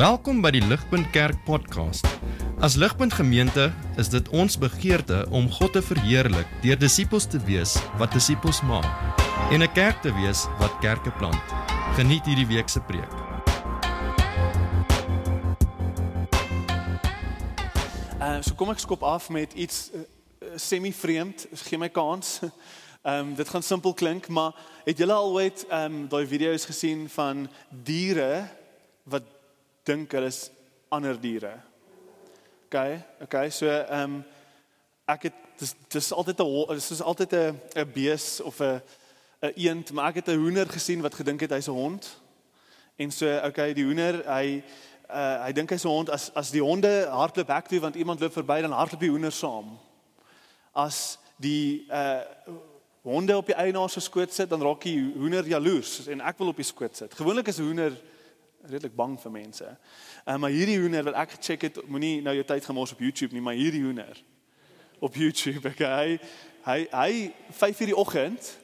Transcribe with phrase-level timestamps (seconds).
[0.00, 2.06] Welkom by die Ligpunt Kerk podcast.
[2.64, 3.66] As Ligpunt Gemeente
[4.00, 8.88] is dit ons begeerte om God te verheerlik deur disippels te wees wat disippels maak
[9.52, 11.44] en 'n kerk te wees wat kerke plant.
[12.00, 13.12] Geniet hierdie week se preek.
[18.16, 20.00] Uh, so kom ek skop af met iets uh,
[20.56, 21.46] semi-vreemd.
[21.52, 22.40] Gee my kans.
[23.04, 26.64] Ehm um, dit gaan simpel klink, maar het julle al ooit ehm um, daai video's
[26.64, 28.48] gesien van diere
[29.04, 29.39] wat
[29.84, 30.50] dink hulle is
[30.88, 31.54] ander diere?
[32.66, 32.76] OK,
[33.26, 33.36] OK.
[33.50, 34.24] So ehm um,
[35.10, 38.82] ek het dis dis altyd 'n dis is altyd 'n 'n bees of 'n
[39.42, 42.20] 'n eend, maar ek het 'n hoender gesien wat gedink het hy's 'n hond.
[42.96, 44.62] En so OK, die hoender, hy
[45.10, 48.20] uh, hy dink hy's 'n hond as as die honde hardloop hek toe want iemand
[48.20, 49.78] loop verby dan hardloop die hoender saam.
[50.72, 52.20] As die uh
[53.02, 56.52] honde op die eienaar se skoot sit, dan raak die hoender jaloers en ek wil
[56.52, 57.14] op die skoot sit.
[57.14, 57.96] Gewoonlik is hoender
[58.62, 59.78] redelik bang vir mense.
[60.24, 63.32] Uh, maar hierdie hoender wat ek gecheck het, moenie nou jou tyd gemors op YouTube
[63.32, 64.22] nie, maar hierdie hoender
[65.00, 66.20] op YouTube, okay.
[66.62, 67.12] Hy hy
[67.56, 68.56] 5:00 die oggend.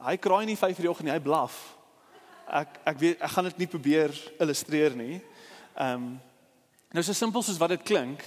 [0.00, 1.76] Hy kraai nie 5:00 die oggend nie, hy blaf.
[2.48, 5.20] Ek ek weet ek gaan dit nie probeer illustreer nie.
[5.76, 6.08] Ehm um,
[6.94, 8.22] nou so simpel soos wat dit klink,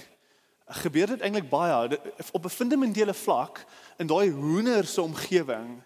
[0.84, 1.98] gebeur dit eintlik baie
[2.32, 3.64] op 'n fundamentele vlak
[3.98, 5.82] in daai hoender se omgewing.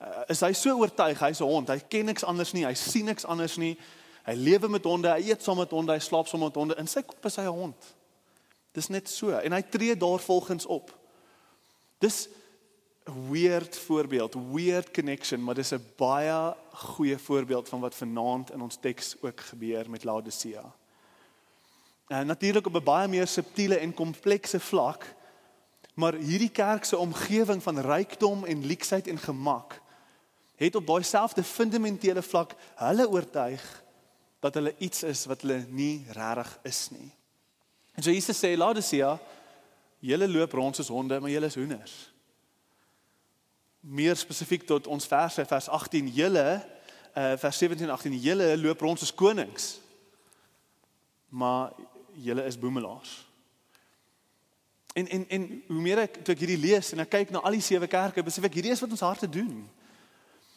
[0.00, 3.04] Uh, is hy so oortuig hy's 'n hond, hy ken niks anders nie, hy sien
[3.04, 3.78] niks anders nie.
[4.24, 6.76] Hy lewe met honde, hy eet saam met honde, hy slaap saam met honde.
[6.80, 7.94] In sy kop is hy 'n hond.
[8.72, 10.90] Dis net so en hy tree daarvolgens op.
[12.00, 12.28] Dis
[13.06, 18.60] 'n weird voorbeeld, weird connection, maar dis 'n baie goeie voorbeeld van wat vanaand in
[18.60, 20.72] ons teks ook gebeur met Laodicea.
[22.08, 25.14] En natuurlik op 'n baie meer subtiele en komplekse vlak,
[25.94, 29.82] maar hierdie kerk se omgewing van rykdom en leksheid en gemak
[30.54, 33.83] het op daai selfde fundamentele vlak hulle oortuig
[34.44, 37.08] dat hulle iets is wat hulle nie regtig is nie.
[37.96, 39.14] En so Jesus sê Laodicea,
[40.04, 41.94] julle loop rond soos honde, maar julle is hoenders.
[43.80, 46.48] Meer spesifiek tot ons verse vers 18, julle
[47.14, 49.78] uh vers 17 en 18, julle loop rond soos konings.
[51.28, 51.72] Maar
[52.12, 53.14] julle is boemelaars.
[54.94, 57.56] En en en hoe meer ek toe ek hierdie lees en ek kyk na al
[57.56, 59.64] die sewe kerke, besef ek hierdie is wat ons harte doen.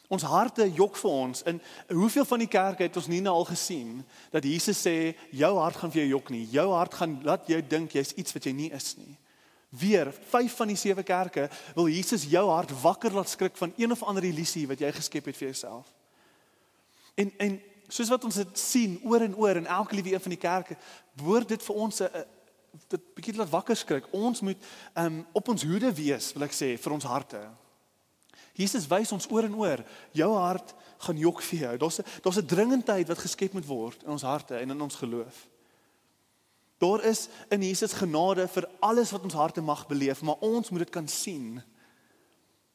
[0.08, 1.42] Ons harte jok vir ons.
[1.44, 1.60] En
[1.92, 4.00] hoeveel van die kerke het ons nie nou al gesien
[4.32, 6.46] dat Jesus sê jou hart gaan vir jou jok nie.
[6.52, 9.18] Jou hart gaan laat jou dink jy's iets wat jy nie is nie.
[9.68, 13.92] Weer, vyf van die sewe kerke wil Jesus jou hart wakker laat skrik van een
[13.92, 15.92] of ander illusie wat jy geskep het vir jouself.
[17.20, 20.32] En en soos wat ons dit sien oor en oor in elke liewe een van
[20.34, 20.76] die kerke,
[21.16, 22.24] behoort dit vir ons 'n
[22.88, 24.04] dit bietjie laat wakker skrik.
[24.12, 24.58] Ons moet
[24.94, 27.40] um op ons hoede wees, wil ek sê, vir ons harte.
[28.58, 29.84] Jesus wys ons oor en oor,
[30.16, 30.74] jou hart
[31.06, 31.76] gaan jok vir jou.
[31.78, 34.94] Daar's 'n daar's 'n dringendheid wat geskep moet word in ons harte en in ons
[34.94, 35.46] geloof.
[36.78, 40.78] Daar is in Jesus genade vir alles wat ons harte mag beleef, maar ons moet
[40.78, 41.62] dit kan sien.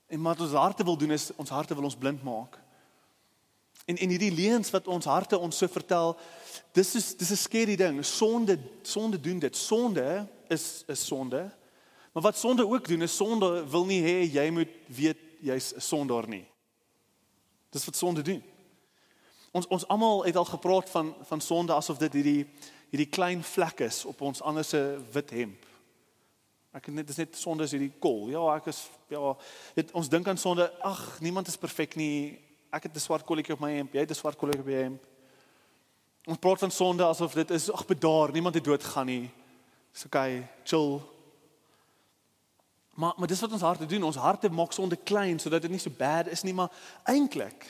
[0.08, 2.60] En wat ons harte wil doen is ons harte wil ons blind maak.
[3.86, 6.18] En en hierdie leuns wat ons harte ons so vertel,
[6.72, 8.06] dis is dis 'n skerry ding.
[8.06, 9.56] Sonde sonde doen dit.
[9.56, 11.52] Sonde is is sonde.
[12.14, 15.82] Maar wat sonde ook doen is sonde wil nie hê jy moet weet jy's 'n
[15.82, 16.46] sondaar nie.
[17.70, 18.44] Dis wat sonde doen.
[19.52, 22.48] Ons ons almal het al gepraat van van sonde asof dit hierdie
[22.90, 25.66] hierdie klein vlek is op ons ander se wit hemp.
[26.74, 28.30] Ek net dis net sonde is hierdie kol.
[28.30, 29.36] Ja, ek is ja,
[29.76, 30.72] dit, ons dink aan sonde.
[30.82, 32.40] Ag, niemand is perfek nie.
[32.74, 33.94] Ek het 'n swart kolletjie op my hemp.
[33.94, 35.02] Jy het 'n swart kolletjie op jou hemp.
[36.26, 39.30] Ons praat van sonde asof dit is ag bedaar, niemand het dood gaan nie.
[39.92, 41.13] Dis okay, chill.
[42.94, 44.04] Maar maar dis wat ons harte doen.
[44.04, 46.72] Ons harte maak sonde klein sodat dit nie so bad is nie, maar
[47.04, 47.66] eintlik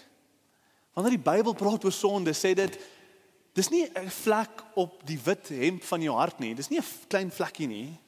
[0.94, 2.75] wanneer die Bybel praat oor sonde, sê dit
[3.57, 6.53] dis nie 'n vlek op die wit hemp van jou hart nie.
[6.56, 8.00] Dis nie 'n klein vlekkie nie.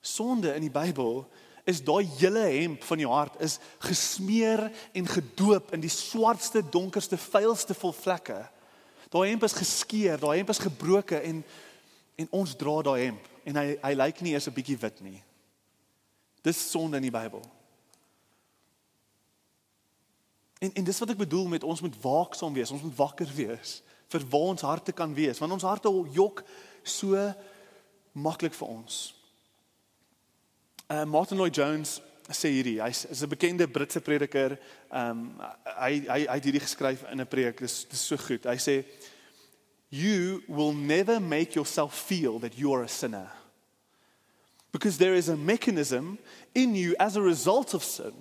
[0.00, 1.28] Sonde in die Bybel
[1.64, 7.16] is daai hele hemp van jou hart is gesmeer en gedoop in die swartste, donkerste,
[7.16, 8.48] vuilste vol vlekke.
[9.10, 11.44] Daai hemp is geskeur, daai hemp is gebroken en
[12.16, 15.22] en ons dra daai hemp en hy hy lyk nie eens 'n bietjie wit nie.
[16.42, 17.42] Dis sonde in die Bybel.
[20.62, 23.80] En en dis wat ek bedoel met ons moet waaksaam wees, ons moet wakker wees
[24.12, 26.42] vir waar ons harte kan wees, want ons harte jok
[26.84, 27.18] so
[28.12, 29.02] maklik vir ons.
[30.86, 31.96] Uh Martin Lloyd Jones
[32.32, 34.58] sê hierdie, hy's is 'n bekende Britse prediker.
[34.90, 37.58] Um hy hy hy het hierdie geskryf in 'n preek.
[37.58, 38.44] Dis dis so goed.
[38.44, 38.84] Hy sê
[39.88, 43.41] you will never make yourself feel that you're a sinner.
[44.72, 46.18] Because there is a mechanism
[46.54, 48.14] in you as a result of sin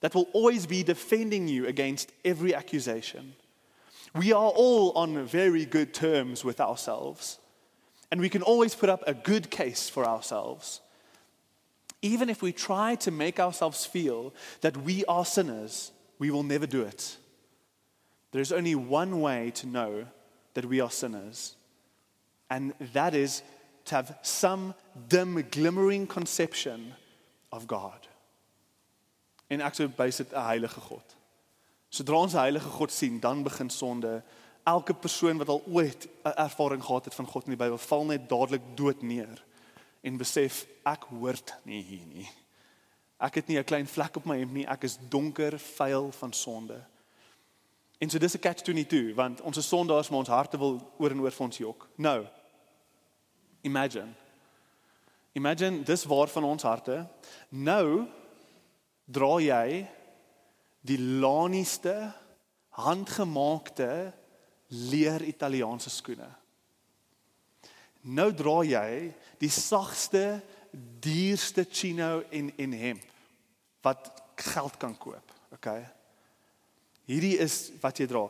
[0.00, 3.34] that will always be defending you against every accusation.
[4.14, 7.38] We are all on very good terms with ourselves.
[8.10, 10.80] And we can always put up a good case for ourselves.
[12.02, 16.66] Even if we try to make ourselves feel that we are sinners, we will never
[16.66, 17.16] do it.
[18.30, 20.06] There is only one way to know
[20.52, 21.54] that we are sinners,
[22.50, 23.42] and that is
[23.86, 24.74] to have some
[25.08, 26.94] dim, glimmering conception
[27.48, 28.08] of God.
[29.46, 31.16] En ek sou bys dit 'n heilige God.
[31.88, 34.22] Sodra ons 'n heilige God sien, dan begin sonde.
[34.64, 38.04] Elke persoon wat al ooit 'n ervaring gehad het van God in die Bybel, val
[38.04, 39.44] net dadelik dood neer
[40.00, 42.28] en besef ek hoort nie hier nie.
[43.18, 46.32] Ek het nie 'n klein vlek op my hemp nie, ek is donker, vuil van
[46.32, 46.84] sonde.
[47.98, 51.10] En so dis 'n catch 22 want ons is sondaars maar ons harte wil oor
[51.10, 51.88] en oor vir ons jok.
[51.96, 52.26] Nou.
[53.62, 54.23] Imagine.
[55.34, 57.00] Imagine dis waar van ons harte.
[57.50, 58.06] Nou
[59.04, 59.84] dra jy
[60.86, 61.94] die lanieste
[62.78, 64.12] handgemaakte
[64.90, 66.28] leer Italiaanse skoene.
[68.04, 69.10] Nou dra jy
[69.40, 70.40] die sagste,
[71.02, 73.10] duurste chino en en hemp
[73.84, 74.10] wat
[74.40, 75.32] geld kan koop.
[75.54, 75.84] Okay.
[77.06, 78.24] Hierdie is wat jy dra.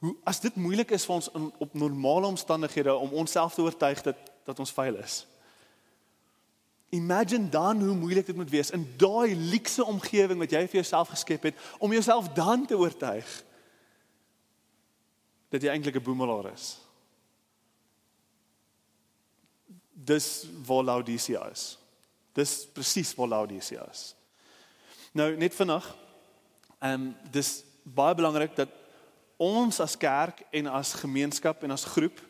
[0.00, 4.04] Hoe as dit moeilik is vir ons in, op normale omstandighede om onsself te oortuig
[4.06, 5.18] dat dat ons veilig is.
[6.90, 11.12] Imagine dan hoe moeilik dit moet wees in daai luukse omgewing wat jy vir jouself
[11.14, 13.28] geskep het om jouself dan te oortuig
[15.50, 16.78] dat jy eintlik 'n boemelaar is.
[19.92, 21.78] Dis waar Laodicea is.
[22.32, 24.14] Dis presies waar Laodicea is.
[25.12, 25.94] Nou net vanaand
[26.80, 28.68] ehm um, dis baie belangrik dat
[29.36, 32.20] ons as kerk en as gemeenskap en as groep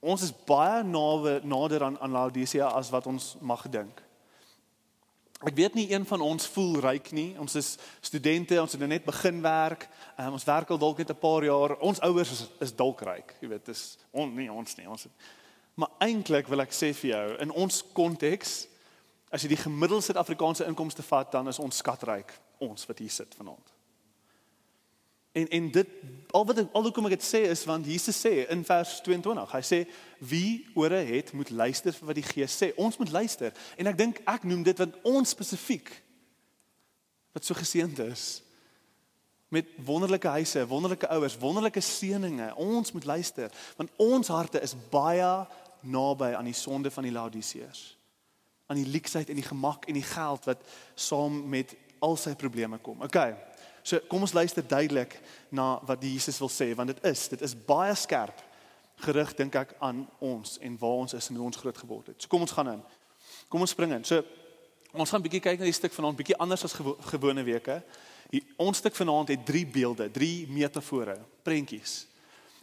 [0.00, 4.02] ons is baie nawe nader aan aan Laodicea as wat ons mag dink.
[5.44, 7.34] Ek weet nie een van ons voel ryk nie.
[7.38, 9.88] Ons is studente, ons het nou net begin werk.
[10.16, 11.76] Um, ons werk al dalk net 'n paar jaar.
[11.80, 13.36] Ons ouers is is dalk ryk.
[13.40, 14.88] Jy weet, dis on, nie ons nie.
[14.88, 15.12] Ons het,
[15.74, 18.66] maar eintlik wil ek sê vir jou in ons konteks
[19.30, 23.34] as jy die gemiddelde Suid-Afrikaanse inkomste vat, dan is ons skatryk, ons wat hier sit
[23.34, 23.75] vanaand.
[25.36, 25.88] En en dit
[26.30, 29.60] al wat al hoekom ek dit sê is want Jesus sê in vers 22, hy
[29.68, 29.82] sê
[30.24, 32.70] wie ore het moet luister vir wat die Gees sê.
[32.80, 33.52] Ons moet luister.
[33.76, 35.92] En ek dink ek noem dit want ons spesifiek
[37.36, 38.24] wat so geseënd is
[39.52, 42.48] met wonderlike huise, wonderlike ouers, wonderlike seëninge.
[42.56, 45.32] Ons moet luister want ons harte is baie
[45.84, 47.82] naby aan die sonde van die Laodiseërs.
[48.72, 50.64] Aan die leksheid en die gemak en die geld wat
[50.96, 53.04] saam met al sy probleme kom.
[53.04, 53.36] Okay.
[53.86, 55.14] So kom ons luister duidelik
[55.54, 58.40] na wat Jesus wil sê want dit is dit is baie skerp
[59.04, 62.18] gerig dink ek aan ons en waar ons is en hoe ons groot geword het.
[62.18, 62.82] So kom ons gaan in.
[63.52, 64.04] Kom ons spring in.
[64.04, 64.24] So
[64.92, 67.82] ons gaan 'n bietjie kyk na die stuk vanaand bietjie anders as gewo gewone weke.
[68.30, 72.06] Die ons stuk vanaand het drie beelde, drie metafore, prentjies.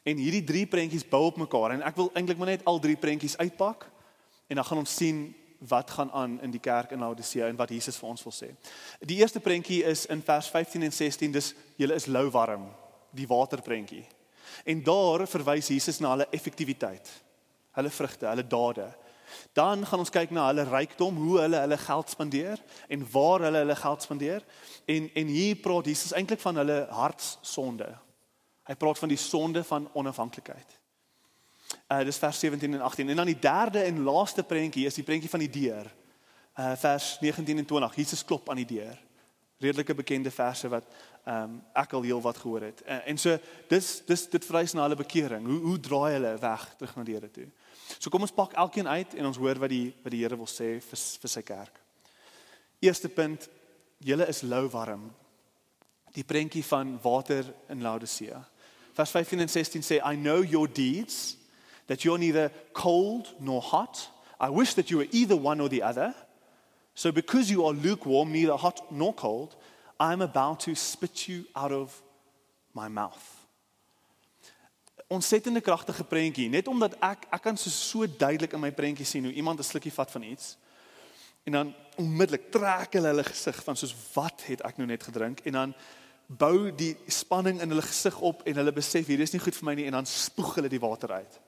[0.03, 2.97] En hierdie drie prentjies bou op mekaar en ek wil eintlik maar net al drie
[2.97, 3.87] prentjies uitpak
[4.49, 5.35] en dan gaan ons sien
[5.67, 8.49] wat gaan aan in die kerk in Laodicea en wat Jesus vir ons wil sê.
[8.99, 12.67] Die eerste prentjie is in vers 15 en 16, dis julle is lou warm,
[13.11, 14.03] die waterprentjie.
[14.65, 17.09] En daar verwys Jesus na hulle effektiwiteit,
[17.79, 18.89] hulle vrugte, hulle dade.
[19.57, 23.63] Dan gaan ons kyk na hulle rykdom, hoe hulle hulle geld spandeer en waar hulle
[23.63, 24.45] hulle geld spandeer.
[24.85, 27.89] En en hier praat Jesus eintlik van hulle hartsonde.
[28.67, 30.79] Hy praat van die sonde van onafhanklikheid.
[31.87, 33.09] Uh dis vers 17 en 18.
[33.09, 35.89] En dan die derde en laaste prentjie is die prentjie van die deur.
[36.59, 37.95] Uh vers 19 en 20.
[37.95, 38.99] Jesus klop aan die deur.
[39.57, 40.87] Redelike bekende verse wat
[41.23, 42.81] ehm um, ek al heel wat gehoor het.
[42.83, 43.37] Uh, en so
[43.71, 45.45] dis dis dit verwys na hulle bekering.
[45.47, 47.47] Hoe hoe draai hulle weg terug na die Here toe?
[47.95, 50.49] So kom ons pak elkeen uit en ons hoor wat die wat die Here wil
[50.51, 51.79] sê vir vir sy kerk.
[52.83, 53.47] Eerste punt,
[54.03, 55.05] julle is lou warm.
[56.11, 58.43] Die prentjie van water in Laodicea.
[58.93, 61.37] Vers 15 en 16 sê I know your deeds
[61.87, 64.09] that you're neither cold nor hot.
[64.39, 66.13] I wish that you were either one or the other.
[66.95, 69.55] So, because you are lukewarm, neither hot nor cold,
[69.99, 72.01] I am about to spit you out of
[72.73, 73.39] my mouth.
[75.07, 79.23] Ontsettende kragtige prentjie, net omdat ek ek kan so so duidelik in my prentjie sien
[79.23, 80.57] hoe iemand 'n slukkie vat van iets
[81.43, 85.43] en dan onmiddellik trek hulle hulle gesig van soos wat het ek nou net gedrink
[85.47, 85.73] en dan
[86.27, 89.67] bou die spanning in hulle gesig op en hulle besef hier is nie goed vir
[89.67, 91.39] my nie en dan spoeg hulle die water uit.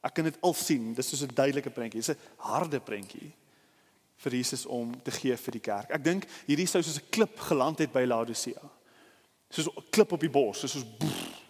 [0.00, 0.94] Ek kan dit al sien.
[0.94, 2.00] Dis soos 'n duidelike prentjie.
[2.00, 3.32] Dis 'n harde prentjie
[4.16, 5.90] vir Jesus om te gee vir die kerk.
[5.90, 8.62] Ek dink hierdie sou soos 'n klip geland het by Laodicea.
[9.50, 11.42] Soos 'n klip op die bors, soos boef.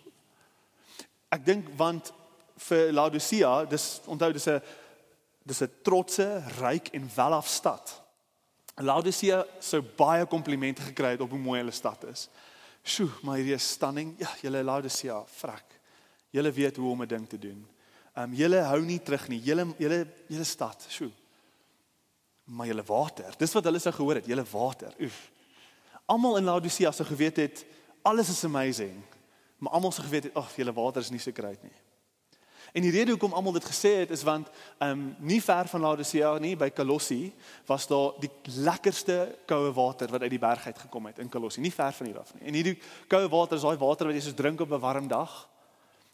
[1.31, 2.13] Ek dink want
[2.57, 4.61] vir Laodicea, dis onthou dis 'n
[5.45, 8.03] dis 'n trotse, ryk en welaf stad.
[8.77, 12.29] Laodicea sou baie komplimente gekry het op hoe mooi hulle stad is.
[12.85, 14.15] Sjoe, maar hierdie is stunning.
[14.19, 15.81] Ja, julle Laodicea, vrek.
[16.31, 17.67] Julle weet hoe om 'n ding te doen.
[18.19, 19.39] Ehm um, julle hou nie terug nie.
[19.47, 21.11] Julle julle julle stad, sjoe.
[22.51, 23.35] Maar julle water.
[23.39, 24.95] Dis wat hulle sou gehoor het, julle water.
[25.07, 25.19] Oef.
[26.11, 27.67] Almal in Laodicea sou geweet het
[28.03, 28.97] alles is amazing.
[29.59, 31.77] Maar almal sou geweet het, ag, julle water is nie so great nie.
[32.73, 34.49] En die rede hoekom almal dit gesê het is want
[34.79, 37.31] ehm um, nie ver van Laodicea nie by Kolossie
[37.71, 41.63] was daar die lekkerste koue water wat uit die berg uit gekom het in Kolossie,
[41.63, 42.49] nie ver van hier af nie.
[42.51, 45.39] En hierdie koue water is daai water wat jy soos drink op 'n warm dag.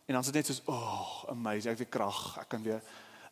[0.04, 2.82] En dan is dit net soos, "Oh, amazing, ek het krag, ek kan weer."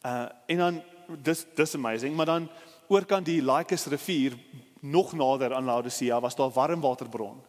[0.02, 0.82] Uh en dan
[1.22, 2.48] dis dis amazing, maar dan
[2.88, 4.38] oorkant die Lycus rivier
[4.80, 7.42] nog nader aan Laodicea was daar warmwaterbron.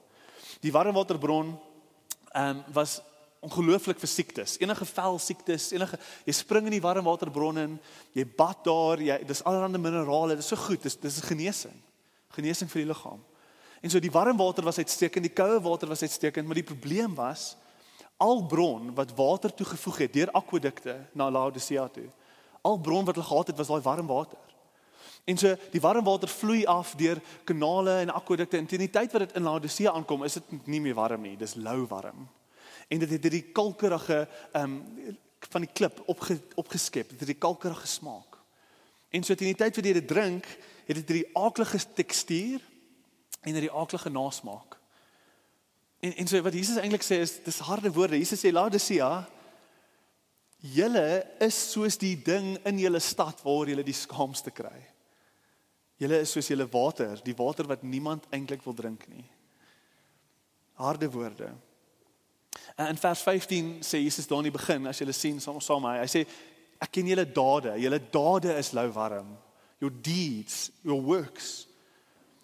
[0.60, 1.60] Die warmwaterbron
[2.32, 3.02] ehm um, was
[3.44, 4.56] ongelooflik vir siektes.
[4.60, 7.76] Enige vel siektes, enige jy spring in die warm waterbron in,
[8.16, 11.76] jy bad daar, jy dis allerlei minerale, dit is so goed, dis dis genesing.
[12.38, 13.20] Genesing vir die liggaam.
[13.84, 17.16] En so die warm water was uitstekend, die koue water was uitstekend, maar die probleem
[17.20, 17.54] was
[18.18, 22.10] al bron wat water toegevoeg het deur akwadukte na Laodicea toe.
[22.62, 24.40] Al bron wat hulle gehad het was daai warm water.
[25.24, 29.12] En so die warm water vloei af deur kanale en akwadukte en teen die tyd
[29.12, 32.28] wat dit in Laodicea aankom, is dit nie meer warm nie, dis lou warm
[32.94, 35.20] en dit het hierdie kalkerige ehm um,
[35.52, 37.10] van die klip opge, opgeskep.
[37.10, 38.38] Dit het hierdie kalkerige smaak.
[39.12, 40.46] En so teen die tyd wat jy dit drink,
[40.88, 42.64] het dit hierdie aaklige tekstuur
[43.42, 44.78] en hierdie aaklige nasmaak.
[46.04, 48.20] En en so wat Jesus eintlik sê is dis harde woorde.
[48.20, 49.24] Jesus sê Laodicea
[50.64, 54.78] Julle is soos die ding in julle stad waar julle die skaamste kry.
[56.00, 59.26] Julle is soos julle water, die water wat niemand eintlik wil drink nie.
[60.80, 61.50] Harde woorde.
[62.78, 65.60] En in vers 15 sê Jesus daar in die begin, as jy hulle sien saam
[65.62, 66.24] saam hy, hy sê
[66.80, 69.36] ek ken julle dade, julle dade is lou warm.
[69.84, 71.66] Your deeds, your works.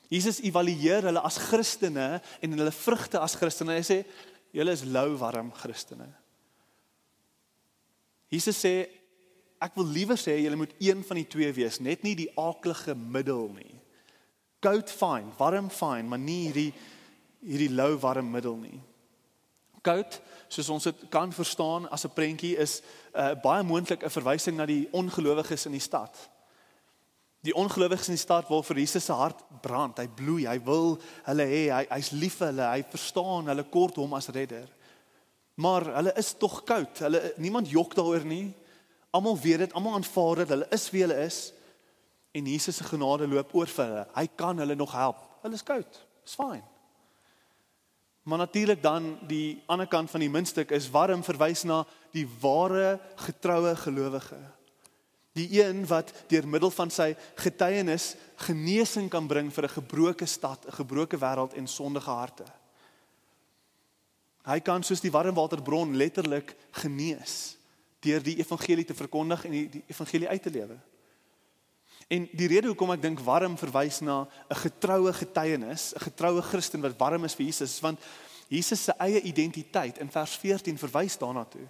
[0.10, 3.78] Jesus evalueer hulle as Christene en hulle vrugte as Christene.
[3.78, 4.00] Hy sê
[4.56, 6.10] julle is lou warm Christene.
[8.34, 8.74] Jesus sê
[9.62, 12.96] ek wil liewer sê julle moet een van die twee wees, net nie die aaklige
[12.98, 13.74] middel nie.
[14.64, 16.72] Koud fyn, warm fyn, maar nie hierdie
[17.40, 18.80] hierdie lou warm middel nie
[19.84, 22.82] koud soos ons dit kan verstaan as 'n prentjie is
[23.14, 26.30] uh, baie moontlik 'n verwysing na die ongelowiges in die stad.
[27.48, 30.02] Die ongelowiges in die stad wil vir Jesus se hart brand.
[30.02, 34.00] Hy bloei, hy wil hulle hê, hy hy's lief vir hulle, hy verstaan hulle kort
[34.02, 34.68] hom as redder.
[35.60, 37.00] Maar hulle is tog koud.
[37.04, 38.50] Hulle niemand jok daaroor nie.
[39.16, 40.52] Almal weet dit, almal aanvaar dit.
[40.56, 41.40] Hulle is wie hulle is.
[42.36, 44.06] En Jesus se genade loop oor vir hulle.
[44.16, 45.24] Hy kan hulle nog help.
[45.44, 46.04] Hulle is koud.
[46.24, 46.64] It's fine.
[48.30, 51.82] Maar natuurlik dan die ander kant van die muntstuk is warm verwys na
[52.14, 54.38] die ware getroue gelowige.
[55.38, 60.66] Die een wat deur middel van sy getuienis genesing kan bring vir 'n gebroke stad,
[60.66, 62.46] 'n gebroke wêreld en sondige harte.
[64.44, 67.58] Hy kan soos die warmwaterbron letterlik genees
[68.00, 70.78] deur die evangelie te verkondig en die, die evangelie uit te lewe.
[72.08, 76.82] En die rede hoekom ek dink warm verwys na 'n getroue getuienis, 'n getroue Christen
[76.82, 78.00] wat warm is vir Jesus, want
[78.48, 81.68] Jesus se eie identiteit in vers 14 verwys daarna toe.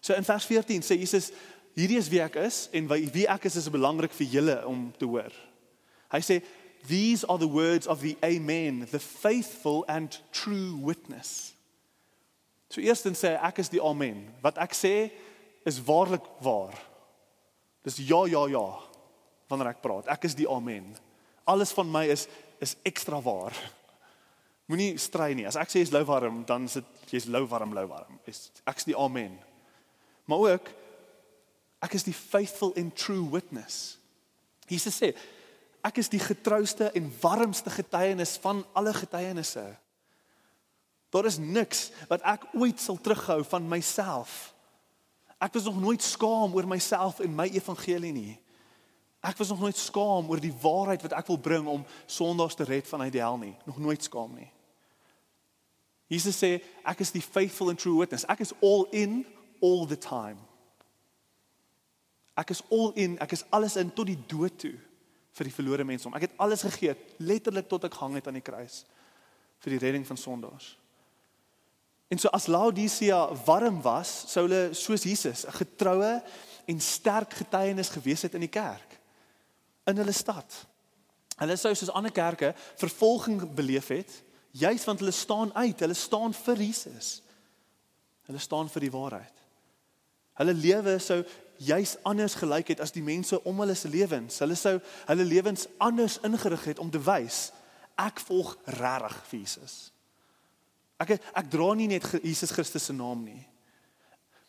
[0.00, 1.32] So in vers 14 sê Jesus
[1.74, 5.08] hierdie is wie ek is en wie ek is is belangrik vir julle om te
[5.08, 5.32] hoor.
[6.14, 6.40] Hy sê
[6.86, 11.54] these are the words of the amen, the faithful and true witness.
[12.70, 14.26] So eerstens sê ek is die amen.
[14.42, 15.10] Wat ek sê
[15.66, 16.74] is waarlik waar.
[17.84, 18.66] Dis ja ja ja
[19.50, 20.08] wanneer ek praat.
[20.10, 20.94] Ek is die amen.
[21.46, 22.28] Alles van my is
[22.62, 23.52] is ekstra waar.
[24.70, 25.44] Moenie stry nie.
[25.46, 28.20] As ek sê jy's lou warm, dan is dit jy's lou warm, lou warm.
[28.30, 29.36] Is ek's die amen.
[30.30, 30.70] Maar ook
[31.84, 33.98] ek is die faithful and true witness.
[34.70, 35.12] Jesus sê
[35.84, 39.64] ek is die getrouste en warmste getuienis van alle getuienisse.
[41.12, 44.54] Daar is niks wat ek ooit sal terughou van myself.
[45.38, 48.32] Ek was nog nooit skaam oor myself en my evangelie nie.
[49.24, 52.64] Ek was nog nooit skaam oor die waarheid wat ek wil bring om sondaars te
[52.68, 53.54] red vanuit die hel nie.
[53.68, 54.48] Nog nooit skaam nie.
[56.12, 58.26] Jesus sê ek is die faithful and true witness.
[58.28, 59.22] Ek is all in
[59.60, 60.40] all the time.
[62.36, 64.74] Ek is all in, ek is alles in tot die dood toe
[65.34, 66.14] vir die verlore mense om.
[66.14, 68.82] Ek het alles gegee letterlik tot ek gehang het aan die kruis
[69.64, 70.74] vir die redding van sondaars.
[72.12, 76.22] En so as Laodicea warm was, sou hulle soos Jesus 'n getroue
[76.66, 79.00] en sterk getuienis gewees het in die kerk
[79.86, 80.66] in hulle stad.
[81.40, 84.10] Hulle sou soos ander kerke vervolging beleef het,
[84.50, 87.22] juis want hulle staan uit, hulle staan vir Jesus.
[88.28, 89.42] Hulle staan vir die waarheid.
[90.40, 91.20] Hulle lewe sou
[91.56, 94.38] juis anders gelyk het as die mense om hulle se lewens.
[94.38, 97.52] Hulle sou hulle lewens anders ingerig het om te wys
[98.00, 99.74] ek volg regtig vir Jesus.
[100.98, 103.40] Ek ek dra nie net Jesus Christus se naam nie.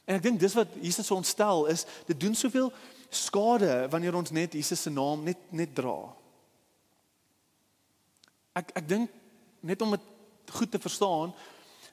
[0.05, 2.71] En ek dink dis wat Jesus ons stel is dit doen soveel
[3.09, 5.97] skade wanneer ons net Jesus se naam net net dra.
[8.55, 9.13] Ek ek dink
[9.65, 10.11] net om dit
[10.53, 11.33] goed te verstaan,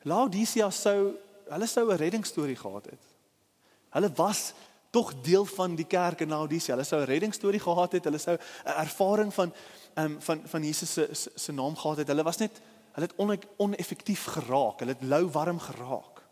[0.05, 1.15] Laodicea sou
[1.53, 3.05] hulle sou 'n reddingsstorie gehad het.
[3.93, 4.53] Hulle was
[4.93, 6.75] tog deel van die kerk in Laodicea.
[6.75, 8.05] Hulle sou 'n reddingsstorie gehad het.
[8.05, 9.53] Hulle sou 'n ervaring van
[9.95, 12.07] um, van van Jesus se se naam gehad het.
[12.07, 12.61] Hulle was net
[12.93, 14.79] hulle het on, oneffektief geraak.
[14.79, 16.23] Hulle het lou warm geraak.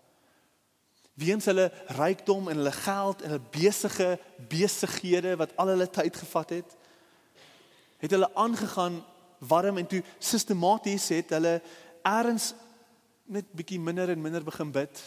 [1.14, 6.50] Weens hulle rykdom en hulle geld en hulle besige besighede wat al hulle tyd gevat
[6.50, 6.76] het,
[7.98, 9.04] het hulle aangegaan
[9.38, 11.62] warm en toe sistematies het hulle
[12.02, 12.52] eers
[13.24, 15.02] net bietjie minder en minder begin bid.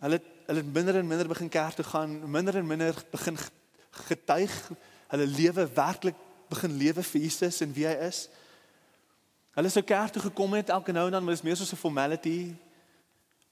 [0.00, 3.36] Hulle hulle het minder en minder begin kerk toe gaan, minder en minder begin
[4.08, 4.54] getuig,
[5.12, 6.16] hulle lewe werklik
[6.48, 8.22] begin lewe vir Jesus en wie hy is.
[9.58, 11.72] Hulle sou kerk toe gekom het elke nou en dan, maar dit is meer soos
[11.72, 12.54] 'n formality.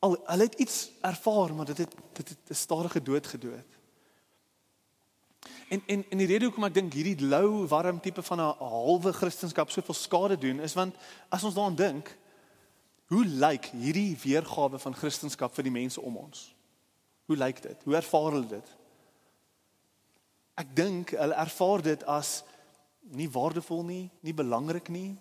[0.00, 3.70] Al hulle het iets ervaar, maar dit het dit het 'n stadige dood gedood.
[5.68, 9.12] En en en die rede hoekom ek dink hierdie lou warm tipe van 'n halwe
[9.12, 10.94] Christendom soveel skade doen is want
[11.28, 12.16] as ons daaraan dink,
[13.06, 16.55] hoe lyk hierdie weergawe van Christendom vir die mense om ons?
[17.26, 17.82] Hoe lyk dit?
[17.84, 18.74] Hoe ervaar hulle dit?
[20.56, 22.40] Ek dink hulle ervaar dit as
[23.14, 25.14] nie waardevol nie, nie belangrik nie.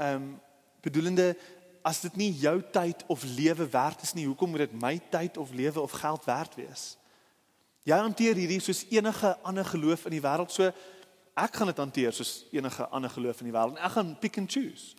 [0.00, 0.30] Ehm um,
[0.80, 1.34] bedoelende
[1.84, 5.36] as dit nie jou tyd of lewe werd is nie, hoekom moet dit my tyd
[5.36, 6.84] of lewe of geld werd wees?
[7.84, 10.68] Jy hanteer hierdie soos enige ander geloof in die wêreld, so
[11.36, 13.76] ek gaan dit hanteer soos enige ander geloof in die wêreld.
[13.80, 14.96] Ek gaan pick and choose.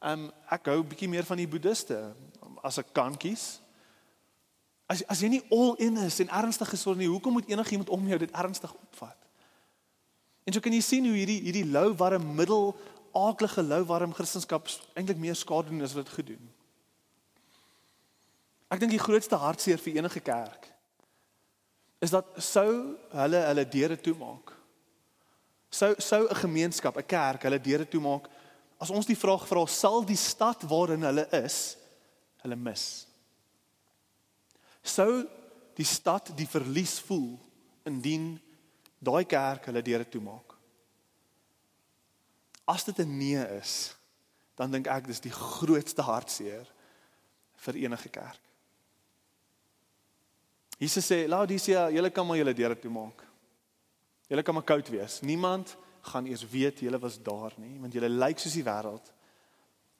[0.00, 2.00] Ehm um, ek hou bietjie meer van die boeddiste
[2.64, 3.60] as ek kan kies.
[4.92, 8.08] As as jy nie all in is en ernstig oor nie, hoekom moet enigiemand om
[8.10, 9.16] jou dit ernstig opvat?
[10.44, 12.72] En so kan jy sien hoe hierdie hierdie lou warm middel
[13.16, 14.64] aaklige lou warm Christendom
[14.98, 16.50] eintlik meer skade doen as wat dit goed doen.
[18.72, 20.68] Ek dink die grootste hartseer vir enige kerk
[22.02, 24.50] is dat sou hulle hulle deure toemaak.
[25.70, 28.28] Sou sou 'n gemeenskap, 'n kerk hulle deure toemaak
[28.80, 31.76] as ons die vraag vra sal die stad waarin hulle is
[32.42, 33.06] hulle mis.
[34.82, 35.22] Sou
[35.78, 37.38] die stad die verlies voel
[37.88, 38.34] indien
[39.02, 40.56] daai kerk hulle deure toemaak.
[42.66, 43.96] As dit 'n nee is,
[44.54, 46.66] dan dink ek dis die grootste hartseer
[47.56, 48.40] vir enige kerk.
[50.78, 53.24] Jesus sê, "Laodicea, julle kan maar julle deure toemaak.
[54.28, 55.20] Julle kan maar koud wees.
[55.20, 59.12] Niemand gaan eers weet julle was daar nie, want julle lyk soos die wêreld.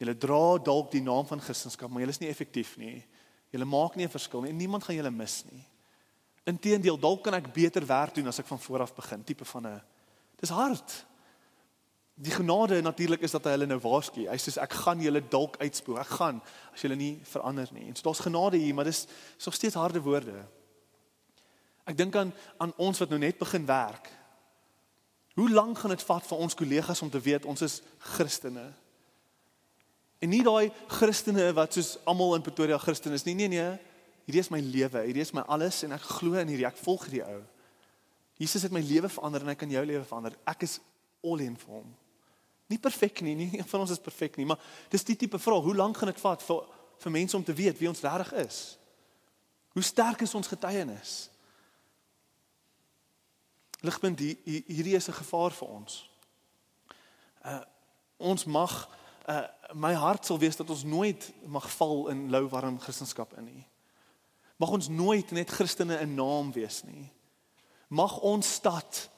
[0.01, 3.07] Julle dra dalk die naam van Christendom, maar julle is nie effektief nie.
[3.53, 5.65] Julle maak nie 'n verskil nie en niemand gaan julle mis nie.
[6.45, 9.67] Inteendeel, dalk kan ek beter werk doen as ek van voor af begin, tipe van
[9.67, 9.83] 'n
[10.43, 11.05] Dis hard.
[12.15, 14.27] Die genade natuurlik is dat hy hulle nou waarsku.
[14.27, 16.01] Hy sê ek gaan julle dalk uitspoel.
[16.03, 16.41] Ek gaan
[16.75, 17.87] as julle nie verander nie.
[17.89, 19.07] En so daar's genade hier, maar dis
[19.39, 20.43] is nog steeds harde woorde.
[21.87, 24.11] Ek dink aan aan ons wat nou net begin werk.
[25.35, 28.73] Hoe lank gaan dit vat vir ons kollegas om te weet ons is Christene?
[30.23, 33.35] En nie daai Christene wat soos almal in Pretoria Christen is nie.
[33.35, 33.71] Nee nee.
[34.23, 35.03] Hierdie is my lewe.
[35.03, 36.69] Hierdie is my alles en ek glo in hierdie.
[36.69, 37.41] Ek volg hierdie ou.
[38.39, 40.37] Jesus het my lewe verander en hy kan jou lewe verander.
[40.49, 40.79] Ek is
[41.27, 41.91] all in vir hom.
[42.71, 45.77] Nie perfek nie, nie van ons is perfek nie, maar dis die tipe vraag, hoe
[45.77, 46.63] lank gaan dit vat vir
[47.03, 48.59] vir mense om te weet wie ons regtig is?
[49.75, 51.13] Hoe sterk is ons getuienis?
[53.83, 56.11] Ligpunt hier, hierdie is 'n gevaar vir ons.
[57.45, 57.63] Uh
[58.23, 58.89] ons mag
[59.29, 63.45] uh my hart sal wees dat ons nooit mag val in lou warm Christendom in
[63.45, 63.67] nie.
[64.63, 67.09] Mag ons nooit net Christene in naam wees nie.
[67.89, 69.09] Mag ons stad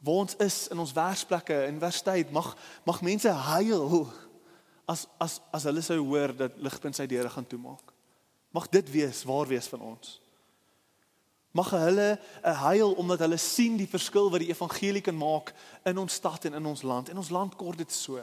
[0.00, 2.54] waar ons is in ons werksplekke, universiteit, mag
[2.88, 4.08] mag mense huil
[4.88, 7.92] as as as hulle sou hoor dat ligpunt sy deure gaan toemaak.
[8.50, 10.18] Mag dit wees waar wees van ons.
[11.52, 15.54] Mag hulle 'n eh, huil omdat hulle sien die verskil wat die evangelie kan maak
[15.84, 17.08] in ons stad en in ons land.
[17.08, 18.22] En ons land kort dit so.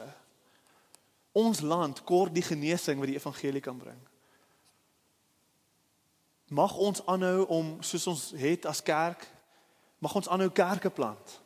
[1.32, 3.98] Ons land kort die genesing wat die evangelie kan bring.
[6.48, 9.26] Mag ons aanhou om soos ons het as kerk,
[9.98, 11.40] mag ons aanhou kerke plant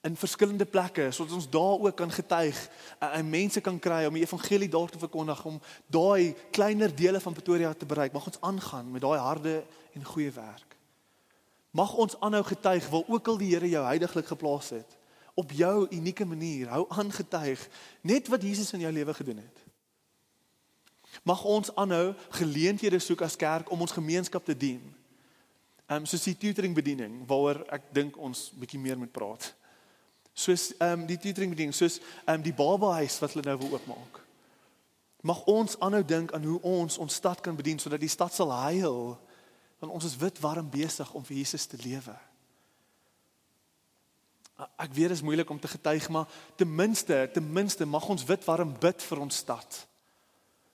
[0.00, 4.16] in verskillende plekke sodat ons daar ook kan getuig en, en mense kan kry om
[4.16, 5.58] die evangelie daar te verkondig om
[5.92, 8.12] daai kleiner dele van Pretoria te bereik.
[8.12, 10.76] Mag ons aangaan met daai harde en goeie werk.
[11.70, 14.96] Mag ons aanhou getuig waar ook al die Here jou heiliglik geplaas het
[15.40, 16.68] op jou unieke manier.
[16.72, 17.62] Hou aan getuig
[18.06, 19.62] net wat Jesus in jou lewe gedoen het.
[21.26, 24.82] Mag ons aanhou geleenthede soek as kerk om ons gemeenskap te dien.
[25.90, 29.50] Ehm um, soos die tutoring bediening waaroor ek dink ons bietjie meer moet praat
[30.32, 33.76] Soos ehm um, die tutoring bediening, soos ehm um, die babahuis wat hulle nou wil
[33.76, 34.20] oopmaak.
[35.26, 38.52] Mag ons aanhou dink aan hoe ons ons stad kan bedien sodat die stad sal
[38.62, 39.18] heil.
[39.80, 42.14] Want ons is wit warm besig om vir Jesus te lewe.
[44.76, 48.24] Ek weet dit is moeilik om te getuig, maar ten minste, ten minste mag ons
[48.24, 49.86] wit warm bid vir ons stad.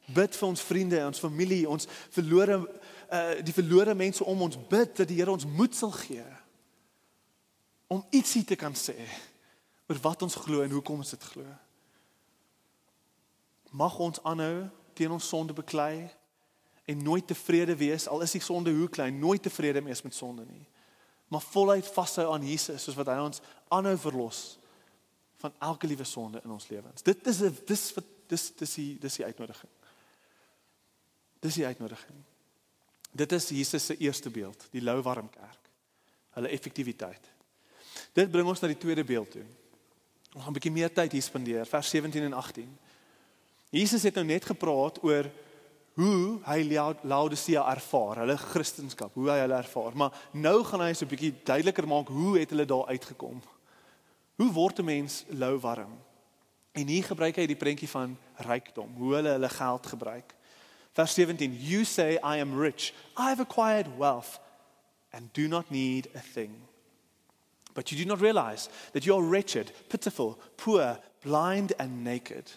[0.07, 2.61] Bid vir ons vriende, ons familie, ons verlore
[3.07, 6.25] uh die verlore mense om ons bid dat die Here ons moed sal gee
[7.87, 8.97] om ietsie te kan sê
[9.87, 11.47] oor wat ons glo en hoekom ons dit glo.
[13.71, 14.67] Mag ons aanhou
[14.99, 16.09] teen ons sonde beklei
[16.87, 20.47] en nooit tevrede wees al is die sonde hoe klein, nooit tevrede wees met sonde
[20.49, 20.65] nie.
[21.29, 24.59] Maar voluit vashou aan Jesus soos wat hy ons aanhou verlos
[25.43, 27.03] van elke liewe sonde in ons lewens.
[27.03, 29.71] Dit is 'n dis wat dis dis die dis die uitnodiging.
[31.41, 32.25] Dis die uitnodiging.
[33.13, 35.71] Dit is Jesus se eerste beeld, die lou warm kerk.
[36.37, 37.31] Hulle effektiwiteit.
[38.13, 39.45] Dit bring ons na die tweede beeld toe.
[40.35, 42.79] Ons gaan 'n bietjie meer tyd hier spandeer, vers 17 en 18.
[43.71, 45.31] Jesus het nou net gepraat oor
[45.97, 46.59] hoe hy
[47.09, 49.95] Laodicea ervaar, hulle kristendom, hoe hy hulle ervaar.
[49.97, 53.41] Maar nou gaan hy so 'n bietjie duideliker maak hoe het hulle daar uitgekom?
[54.37, 55.97] Hoe word 'n mens lou warm?
[56.73, 60.35] En hier gebruik hy die prentjie van rykdom, hoe hulle hulle geld gebruik.
[60.93, 62.93] Vers 17, you say I am rich.
[63.17, 64.39] I have acquired wealth
[65.13, 66.69] and do not need a thing.
[67.75, 72.51] But you do not realize that you are wretched, pitiful, poor, blind and naked.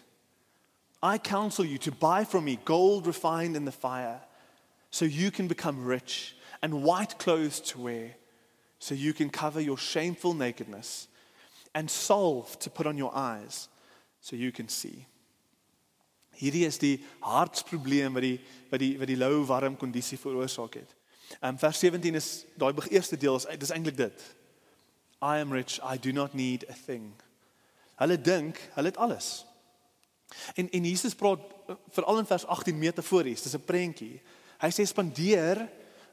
[1.02, 4.20] I counsel you to buy from me gold refined in the fire
[4.92, 8.16] so you can become rich and white clothes to wear
[8.80, 11.08] so you can cover your shameful nakedness
[11.74, 13.70] and salve to put on your eyes
[14.22, 15.06] so you can see.
[16.40, 18.40] Hierdie is die hartsprobleem wat die
[18.72, 20.96] wat die wat die lou warm kondisie veroorsaak het.
[21.44, 24.24] Um vers 17 is daai eerste deel is dis eintlik dit.
[25.22, 27.12] I am rich, I do not need a thing.
[28.00, 29.44] Hulle dink, hulle het alles.
[30.56, 31.39] En en Jesus praat
[31.89, 34.22] veral in vers 18 metafories, dis 'n prentjie.
[34.60, 35.70] Hy sê spandeer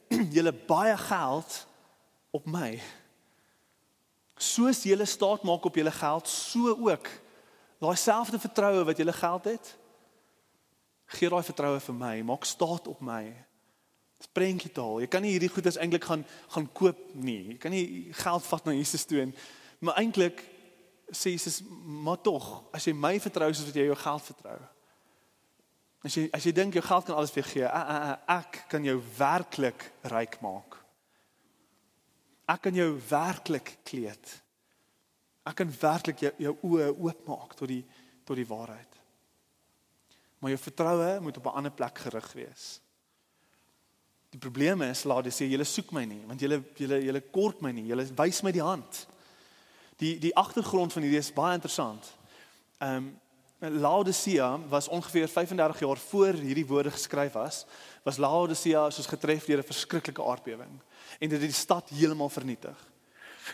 [0.37, 1.67] julle baie geld
[2.31, 2.81] op my.
[4.37, 7.09] Soos julle staat maak op julle geld, so ook
[7.79, 9.77] daai selfde vertroue wat julle geld het,
[11.07, 13.23] Gee daai vertroue vir my, maak staat op my.
[14.19, 15.03] Dis prentjie taal.
[15.05, 16.25] Jy kan nie hierdie goedes eintlik gaan
[16.55, 17.53] gaan koop nie.
[17.53, 19.35] Jy kan nie geld vat na Jesus toe en
[19.85, 20.41] maar eintlik
[21.13, 24.57] sê Jesus, maar tog, as jy my vertrou soos wat jy jou geld vertrou.
[26.07, 29.89] As jy as jy dink jou geld kan alles vir gee, ek kan jou werklik
[30.13, 30.79] ryk maak.
[32.47, 34.35] Ek kan jou werklik kleed.
[35.47, 37.83] Ek kan werklik jou, jou oë oopmaak tot die
[38.27, 38.97] tot die waarheid.
[40.43, 42.81] Maar jou vertroue moet op 'n ander plek gerig wees.
[44.31, 47.61] Die probleem is, laat dit sê, julle soek my nie, want julle julle julle kort
[47.63, 47.87] my nie.
[47.87, 49.07] Julle wys my die hand.
[49.97, 52.13] Die die agtergrond van hierdie is baie interessant.
[52.79, 53.15] Ehm um,
[53.59, 57.67] Laodicea was ongeveer 35 jaar voor hierdie woorde geskryf was,
[58.05, 60.81] was Laodicea soos getref deur 'n verskriklike aardbewing
[61.19, 62.77] en dit het die stad heeltemal vernietig.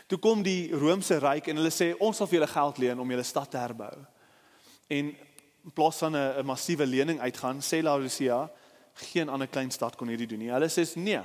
[0.06, 3.10] Toe kom die Romeinse ryk en hulle sê ons sal vir julle geld leen om
[3.10, 3.94] julle stad te herbou.
[4.88, 5.12] En
[5.64, 8.50] in plaas van 'n massiewe lening uitgaan, sê Laodicea,
[8.94, 10.50] geen ander klein stad kon hierdie doen nie.
[10.50, 11.20] Hulle sê nee.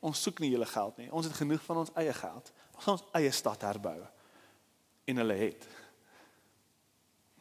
[0.00, 1.12] Ons soek nie julle geld nie.
[1.12, 2.52] Ons het genoeg van ons eie geld.
[2.74, 4.06] Ons gaan ons eie stad herbou.
[5.06, 5.66] En hulle het.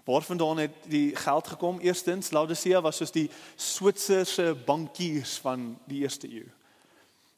[0.06, 1.80] Waarvandaan het die geld gekom?
[1.80, 6.45] Eerstens, Laodicea was soos die Switserse bankiers van die eerste eeu.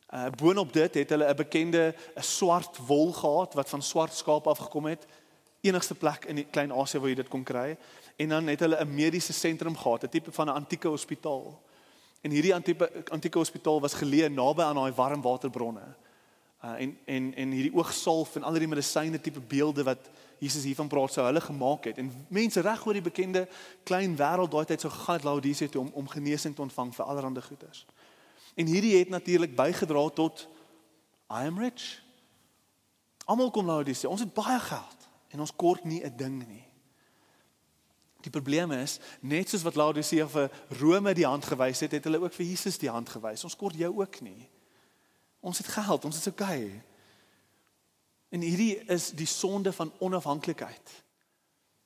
[0.08, 4.48] Uh boonop dit het hulle 'n bekende 'n swart wol gehad wat van swart skaap
[4.48, 5.06] afgekom het.
[5.62, 7.78] Enigste plek in die Klein-Asië waar jy dit kon kry
[8.16, 11.62] en dan het hulle 'n mediese sentrum gehad, 'n tipe van 'n antieke hospitaal.
[12.22, 15.96] En hierdie antieke antieke hospitaal was geleë naby aan daai warm waterbronne.
[16.64, 20.10] Uh, en en en hierdie oogsalf en al die medisyne tipe beelde wat
[20.42, 21.98] Jesus hiervan praat sou hulle gemaak het.
[22.02, 23.48] En mense reg oor die bekende
[23.86, 27.06] klein wêreld daai tyd sou gegaan het Laodicea toe om om genesing te ontvang vir
[27.06, 27.86] allerlei goeders.
[28.58, 30.48] En hierdie het natuurlik bygedra tot
[31.30, 32.02] I am rich.
[33.26, 34.10] Almal kom Laodicea.
[34.10, 36.66] Ons het baie geld en ons kort nie 'n ding nie.
[38.22, 42.20] Die probleem is, net soos wat Laodicea vir Rome die hand gewys het, het hulle
[42.20, 43.44] ook vir Jesus die hand gewys.
[43.44, 44.50] Ons kort jou ook nie.
[45.40, 46.82] Ons het geld, ons is okay.
[48.30, 50.96] En hierdie is die sonde van onafhanklikheid.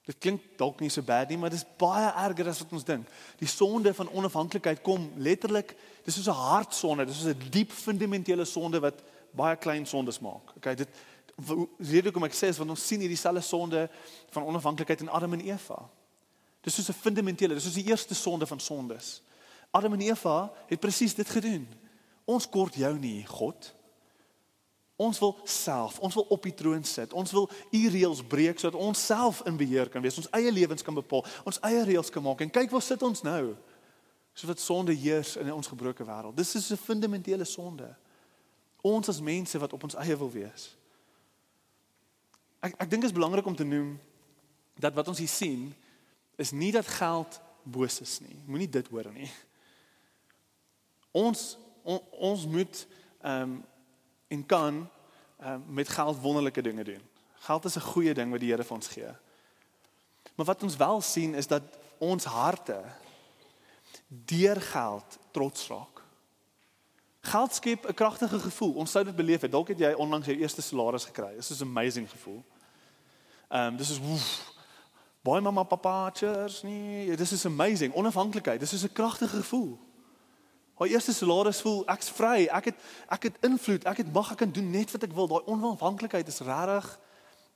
[0.10, 2.86] Dit klink dalk nie so bad nie, maar dit is baie erger as wat ons
[2.88, 3.10] dink.
[3.38, 8.46] Die sonde van onafhanklikheid kom letterlik, dis soos 'n hartsonde, dis soos 'n diep fundamentele
[8.46, 10.56] sonde wat baie klein sondes maak.
[10.58, 10.90] Okay, dit
[11.80, 13.90] rede hoekom ek sê is want ons sien hierdie selfe sonde
[14.30, 15.90] van onafhanklikheid in Adam en Eva.
[16.62, 19.22] Dis soos 'n fundamentele, dis soos die eerste sonde van sondes.
[19.72, 21.68] Adam en Eva het presies dit gedoen.
[22.26, 23.74] Ons kort jou nie, God.
[25.02, 27.14] Ons wil self, ons wil op die troon sit.
[27.14, 30.20] Ons wil u reëls breek sodat ons self in beheer kan wees.
[30.22, 32.44] Ons eie lewens kan bepaal, ons eie reëls kan maak.
[32.46, 33.56] En kyk waar sit ons nou?
[34.38, 36.38] So wat sonde heers in ons gebroke wêreld.
[36.38, 37.90] Dis is 'n fundamentele sonde.
[38.82, 40.78] Ons as mense wat op ons eie wil wees.
[42.62, 44.00] Ek ek dink dit is belangrik om te noem
[44.80, 45.74] dat wat ons hier sien
[46.38, 48.38] is nie dat geld boos is nie.
[48.46, 49.30] Moenie dit hoor nie.
[51.12, 52.88] Ons on, ons moet
[53.22, 53.66] ehm um,
[54.28, 54.90] en kan
[55.44, 57.02] um, met geld wonderlike dinge doen.
[57.34, 59.12] Geld is 'n goeie ding wat die Here vir ons gee.
[60.36, 61.64] Maar wat ons wel sien is dat
[61.98, 62.84] ons harte
[64.08, 66.02] deur geld trots raak.
[67.22, 68.74] Geld skep 'n kragtige gevoel.
[68.74, 69.52] Ons sou dit beleef het.
[69.52, 71.36] Dalk het jy onlangs jou eerste salaris gekry.
[71.36, 72.44] Dit is 'n amazing gevoel.
[73.48, 74.54] Ehm um, dis is woef.
[75.22, 77.16] Baie mamma papa cheers nie.
[77.16, 77.94] Dis is amazing.
[77.94, 78.60] Onafhanklikheid.
[78.60, 79.80] Dis is 'n kragtige gevoel.
[80.82, 82.48] Haar eerste salaris voel ek's vry.
[82.50, 83.84] Ek het ek het invloed.
[83.86, 85.28] Ek het mag ek kan doen net wat ek wil.
[85.30, 86.88] Daai onafhanklikheid is regtig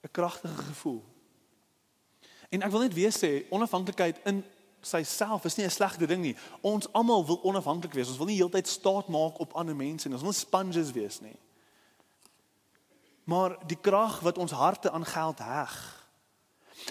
[0.05, 1.01] 'n kragtige gevoel.
[2.49, 4.43] En ek wil net weer sê onafhanklikheid in
[4.81, 6.35] sy self is nie 'n slegte ding nie.
[6.61, 8.07] Ons almal wil onafhanklik wees.
[8.07, 10.13] Ons wil nie heeltyd staat maak op ander mense nie.
[10.13, 11.39] Ons wil sponges wees nie.
[13.23, 16.05] Maar die krag wat ons harte aan geld heg,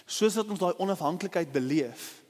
[0.07, 2.24] soos wat ons daai onafhanklikheid beleef,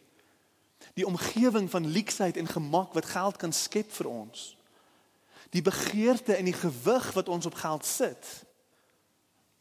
[0.95, 4.57] die omgewing van leksheid en gemak wat geld kan skep vir ons.
[5.51, 8.45] Die begeerte en die gewig wat ons op geld sit.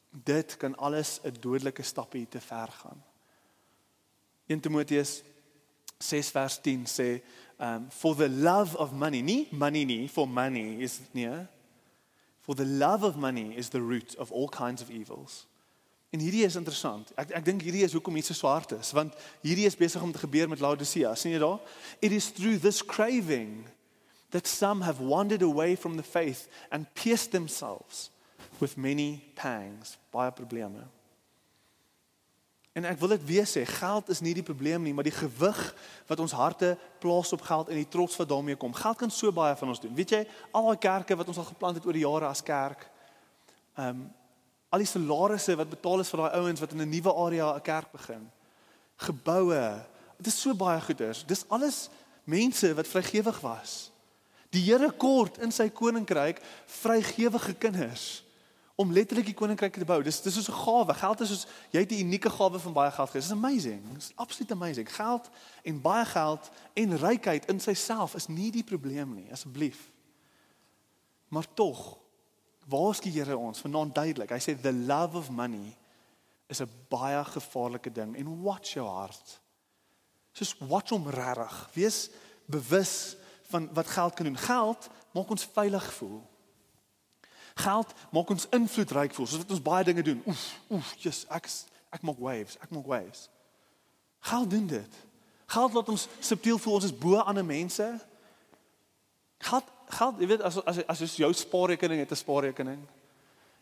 [0.10, 3.04] Dit kan alles 'n dodelike stappie te ver gaan.
[4.46, 5.24] 1 Timoteus
[5.98, 7.22] 6 vers 10 sê
[7.58, 11.48] um for the love of money, nie money nie, for money is nie.
[12.40, 15.48] For the love of money is the root of all kinds of evils.
[16.14, 17.10] En hierdie is interessant.
[17.18, 20.12] Ek ek dink hierdie is hoekom iets so swart is, want hierdie is besig om
[20.14, 21.16] te gebeur met Laodicea.
[21.18, 21.58] sien jy daar?
[22.06, 23.66] It is through this craving
[24.30, 28.12] that some have wandered away from the faith and pierced themselves
[28.62, 29.98] with many pangs.
[30.14, 30.86] Baie probleme.
[32.74, 35.60] En ek wil dit weer sê, geld is nie die probleem nie, maar die gewig
[36.10, 38.74] wat ons harte plaas op geld en die trots wat daarmee kom.
[38.74, 39.94] Geld kan so baie van ons doen.
[39.98, 42.86] Weet jy, al daai kerke wat ons al geplant het oor die jare as kerk,
[43.78, 44.12] ehm um,
[44.74, 47.62] al die salarisse wat betaal is vir daai ouens wat in 'n nuwe area 'n
[47.62, 48.32] kerk begin.
[48.98, 49.86] Geboue.
[50.18, 51.26] Dit is so baie goeders.
[51.26, 51.90] Dis alles
[52.24, 53.92] mense wat vrygewig was.
[54.50, 58.24] Die Here kort in sy koninkryk vrygewige kinders
[58.76, 60.02] om letterlik die koninkryk te bou.
[60.04, 60.94] Dis dis is 'n gawe.
[60.94, 63.22] Geld is soos jy het 'n unieke gawe van baie geld gekry.
[63.22, 63.94] Dis amazing.
[63.94, 64.96] Dis absoluut amazing.
[64.96, 65.30] Geld
[65.64, 69.92] en baie geld en rykheid in self is nie die probleem nie, asseblief.
[71.28, 72.03] Maar tog
[72.70, 74.32] Waar skiet Here ons vanaand duidelik?
[74.32, 75.76] Hy sê the love of money
[76.48, 79.42] is 'n baie gevaarlike ding en watch jou hart.
[80.32, 81.70] Soos watch hom regtig.
[81.74, 82.10] Wees
[82.46, 83.16] bewus
[83.50, 84.38] van wat geld kan doen.
[84.38, 86.22] Geld maak ons veilig voel.
[87.54, 89.28] Geld maak ons invloedryk voel.
[89.28, 90.22] Soos wat ons baie dinge doen.
[90.26, 91.50] Oef, oef, yes, ek
[91.94, 93.30] ek maak waves, ek maak waves.
[94.20, 94.96] Geld doen dit.
[95.46, 97.86] Geld laat ons subtiel voel ons is bo ander mense.
[99.38, 102.82] Geld geld, jy weet as as as jy jou spaarrekening het 'n spaarrekening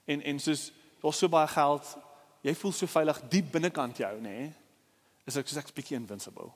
[0.06, 1.98] en en soos daar's so baie geld,
[2.42, 4.22] jy voel so veilig diep binnekant jou, nê?
[4.22, 4.54] Nee,
[5.26, 6.52] is ek soos ek's bietjie invincible.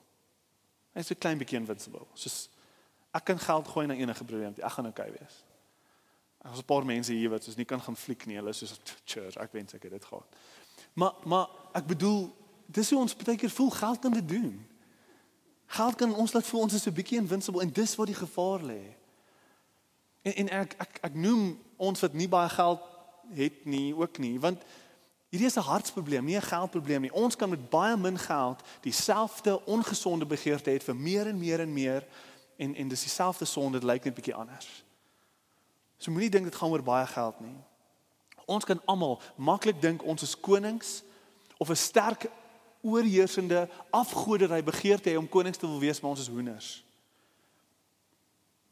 [0.93, 2.05] Ek's 'n klein bietjie invincible.
[2.13, 2.49] Soos
[3.13, 5.43] ek kan geld gooi na enige probleem, ek gaan okay wees.
[6.43, 8.35] Daar's 'n paar mense hier wat soos nie kan gaan fliek nie.
[8.35, 10.35] Hulle is soos church, ek wens ek het dit gehad.
[10.93, 12.35] Maar maar ek bedoel,
[12.65, 14.67] dis hoe ons baie keer voel geld kan dit doen.
[15.65, 18.61] Geld kan ons laat voel ons is so bietjie invincible en dis waar die gevaar
[18.63, 18.95] lê.
[20.25, 22.81] En en ek ek ek noem ons wat nie baie geld
[23.37, 24.63] het nie ook nie, want
[25.29, 27.13] hierdie is 'n hartsprobleem, nie 'n geldprobleem nie.
[27.13, 31.73] Ons kan met baie min geld dieselfde ongesonde begeerte hê vir meer en meer en
[31.73, 32.07] meer
[32.57, 34.83] en en dis dieselfde sonde, dit lyk net bietjie anders.
[35.97, 37.57] So moenie dink dit gaan oor baie geld nie.
[38.45, 41.03] Ons kan almal maklik dink ons is konings
[41.57, 42.25] of 'n sterk
[42.81, 46.84] oorheersende afgoderry begeerte hê om konings te wil wees, maar ons is hoenders.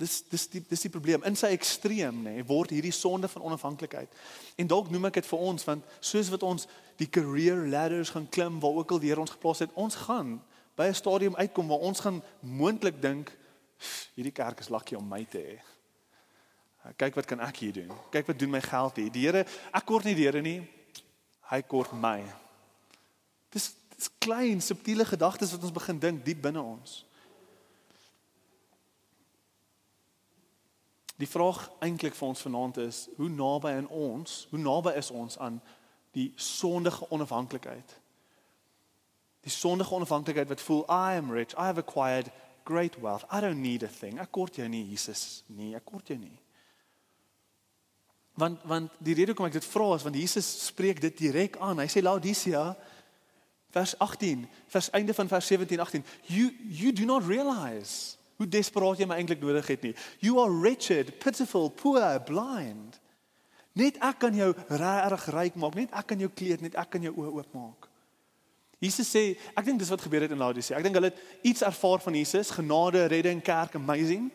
[0.01, 3.45] Dis dis die dis die probleem in sy ekstreem nê nee, word hierdie sonde van
[3.49, 4.15] onafhanklikheid.
[4.57, 6.65] En dalk noem ek dit vir ons want soos wat ons
[6.97, 10.39] die career ladders gaan klim waar ook al die Here ons geplaas het, ons gaan
[10.75, 13.31] by 'n stadium uitkom waar ons gaan moontlik dink
[14.15, 15.57] hierdie kerk is lucky om my te hê.
[16.97, 17.91] Kyk wat kan ek hier doen?
[18.11, 19.11] Kyk wat doen my geld hier.
[19.11, 20.59] Die Here, ek kort nie die Here nie.
[21.47, 22.19] Hy kort my.
[23.53, 27.05] Dis dis klein subtiele gedagtes wat ons begin dink diep binne ons.
[31.21, 35.37] Die vraag eintlik vir ons vanaand is, hoe naby aan ons, hoe naby is ons
[35.37, 35.59] aan
[36.17, 37.99] die sondige onafhanklikheid?
[39.45, 42.31] Die sondige onafhanklikheid wat voel I am rich, I have acquired
[42.63, 43.25] great wealth.
[43.31, 44.19] I don't need a thing.
[44.19, 46.37] Ek kort jou nie Jesus nie, ek kort jou nie.
[48.39, 51.83] Want want die rede hoekom ek dit vra is want Jesus spreek dit direk aan.
[51.83, 52.71] Hy sê Laodicea
[53.73, 58.99] vers 18, vers einde van vers 17 18, you you do not realize hoe desperaat
[58.99, 59.93] jy my eintlik nodig het nie.
[60.19, 62.99] You are wretched, pitiful, poor, blind.
[63.73, 67.01] Net ek kan jou reg ryk maak, net ek kan jou kleed, net ek kan
[67.01, 67.89] jou oë oopmaak.
[68.83, 69.23] Jesus sê,
[69.55, 70.77] ek dink dis wat gebeur het in Laodicea.
[70.77, 74.27] Ek dink hulle het iets ervaar van Jesus, genade, redding, kerk, amazing.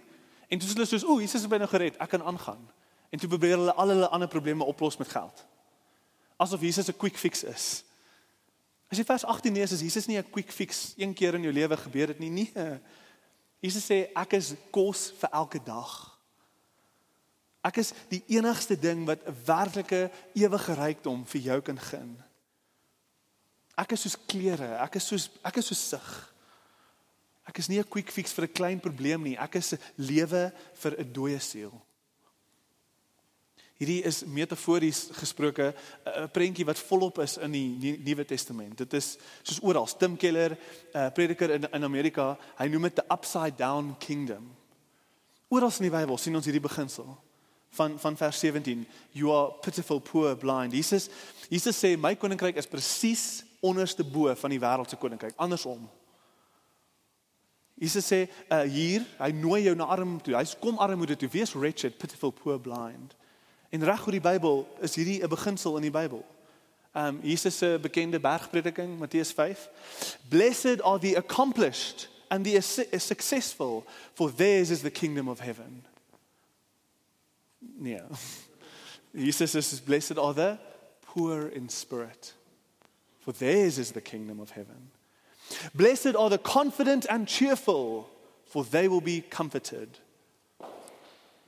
[0.48, 2.70] En toe is hulle soos, "O, Jesus het my nou gered, ek kan aangaan."
[3.10, 5.44] En toe probeer hulle al hulle ander probleme oplos met geld.
[6.36, 7.84] Asof Jesus 'n quick fix is.
[8.88, 11.52] As jy vers 18 lees, is Jesus nie 'n quick fix een keer in jou
[11.52, 12.30] lewe gebeur dit nie.
[12.30, 12.80] Nee.
[13.62, 15.90] Jesus sê ek is kos vir elke dag.
[17.66, 22.16] Ek is die enigste ding wat 'n werklike ewige rykdom vir jou kan gee.
[23.76, 26.08] Ek is soos klere, ek is soos ek is soos sig.
[27.46, 29.36] Ek is nie 'n quick fix vir 'n klein probleem nie.
[29.36, 31.72] Ek is lewe vir 'n dooie siel.
[33.78, 38.78] Hierdie is metafories gesproke 'n prentjie wat volop is in die Nuwe Testament.
[38.78, 39.86] Dit is soos oral.
[39.86, 44.50] Tim Keller, 'n uh, prediker in in Amerika, hy noem dit the upside down kingdom.
[45.48, 47.16] Oral in die Bybel sien ons hierdie beginsel
[47.70, 48.86] van van vers 17.
[49.12, 50.72] You are pitiful, poor, blind.
[50.72, 51.08] Jesus
[51.48, 55.88] Jesus sê my koninkryk is presies onderste bo van die wêreld se koninkryk, andersom.
[57.78, 60.34] Jesus sê uh, hier, hy nooi jou na arm toe.
[60.34, 61.30] Hy sê kom armoede toe.
[61.30, 63.14] Wees wretched, pitiful, poor, blind.
[63.68, 66.24] En reg oor die Bybel is hierdie 'n beginsel in die Bybel.
[66.94, 69.68] Um Jesus se bekende bergprediking Matteus 5.
[70.28, 72.60] Blessed are the accomplished and the
[72.98, 75.84] successful for theirs is the kingdom of heaven.
[77.58, 78.00] Nee.
[79.14, 80.58] Jesus is blessed are the
[81.00, 82.34] poor in spirit
[83.20, 84.90] for theirs is the kingdom of heaven.
[85.74, 88.08] Blessed are the confident and cheerful
[88.46, 89.98] for they will be comforted.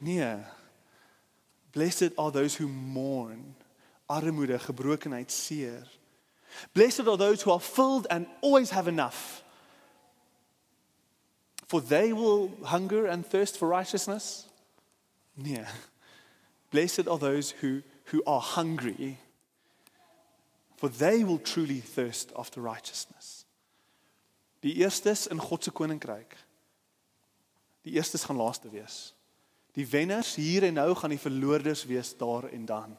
[0.00, 0.36] Nee.
[1.72, 3.54] Blessed are those who mourn,
[4.08, 5.84] armoede, gebrokenheid, seer.
[6.74, 9.42] Blessed are those who are filled and always have enough.
[11.68, 14.46] For they will hunger and thirst for righteousness.
[15.36, 15.64] Nee.
[16.70, 19.18] Blessed are those who who are hungry.
[20.76, 23.44] For they will truly thirst after righteousness.
[24.62, 26.36] Die eerstes in God se koninkryk.
[27.84, 29.14] Die eerstes gaan laaste wees.
[29.80, 32.98] Die wenners hier en nou gaan die verloorders wees daar en dan.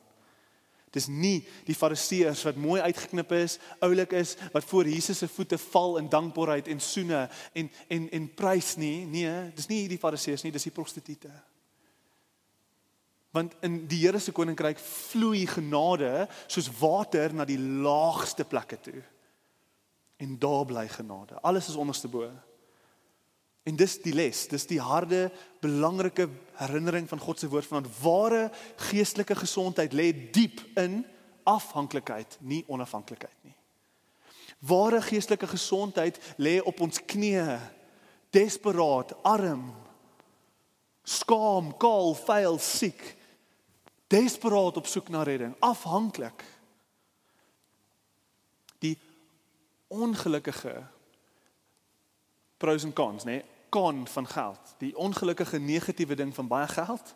[0.91, 5.59] Dis nie die fariseërs wat mooi uitgeknip is, oulik is, wat voor Jesus se voete
[5.71, 9.05] val in dankbaarheid en soene en en en prys nie.
[9.07, 11.31] Nee, dis nie die fariseërs nie, dis die prostituie.
[13.31, 19.03] Want in die Here se koninkryk vloei genade soos water na die laagste plekke toe.
[20.19, 21.39] En daar bly genade.
[21.39, 22.27] Alles is onderste bo.
[23.63, 25.27] En dis die les, dis die harde,
[25.61, 26.25] belangrike
[26.57, 28.47] herinnering van God se woord van ware
[28.89, 31.03] geestelike gesondheid lê diep in
[31.45, 33.53] afhanklikheid, nie onafhanklikheid nie.
[34.65, 37.59] Ware geestelike gesondheid lê op ons knieë,
[38.33, 39.67] desperaat, arm,
[41.05, 43.01] skaam, kaal, vuil, siek,
[44.11, 46.45] desperaat op soek na redding, afhanklik.
[48.81, 48.97] Die
[49.91, 50.75] ongelukkige
[52.61, 53.41] pros en cons, nê?
[53.71, 54.75] Kon van geld.
[54.83, 57.15] Die ongelukkige negatiewe ding van baie geld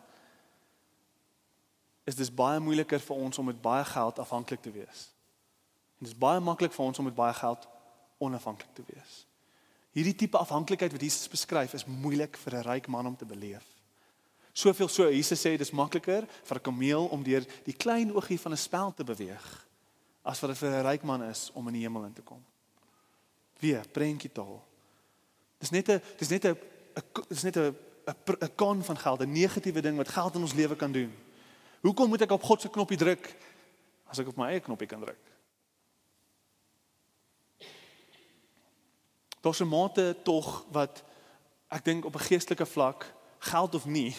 [2.05, 5.09] is dis baie moeiliker vir ons om met baie geld afhanklik te wees.
[5.99, 7.67] En dis baie maklik vir ons om met baie geld
[8.23, 9.25] onafhanklik te wees.
[9.95, 13.65] Hierdie tipe afhanklikheid wat Jesus beskryf is moeilik vir 'n ryk man om te beleef.
[14.53, 18.51] Soveel so Jesus sê dis makliker vir 'n kameel om deur die klein oogie van
[18.51, 19.67] 'n spel te beweeg
[20.23, 22.43] as wat dit vir 'n ryk man is om in die hemel in te kom.
[23.59, 24.63] Wie prentjie taal.
[25.57, 26.57] Dis net 'n dis net 'n
[27.27, 30.75] dis net 'n 'n kan van geld, 'n negatiewe ding wat geld in ons lewe
[30.75, 31.13] kan doen.
[31.81, 33.35] Hoekom moet ek op God se knoppie druk
[34.05, 35.23] as ek op my eie knoppie kan druk?
[39.41, 41.03] Daar's 'n mate tog wat
[41.69, 44.15] ek dink op 'n geestelike vlak geld of nie,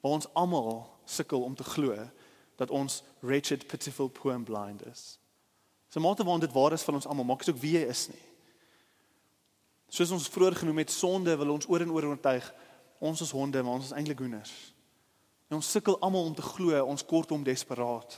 [0.00, 2.10] waar ons almal sukkel om te glo
[2.56, 5.18] dat ons wretched, pitiful, poor and blind is.
[5.88, 8.08] So mate waar dit waar is van ons almal, maak dit ook wie jy is
[8.08, 8.33] nie.
[9.94, 12.46] Soos ons vroeër genoem het, sonde wil ons oor en oor oortuig.
[12.98, 14.52] Ons is honde, maar ons is eintlik hoenders.
[15.50, 18.16] En ons sukkel almal om te glo, ons kortom desperaat.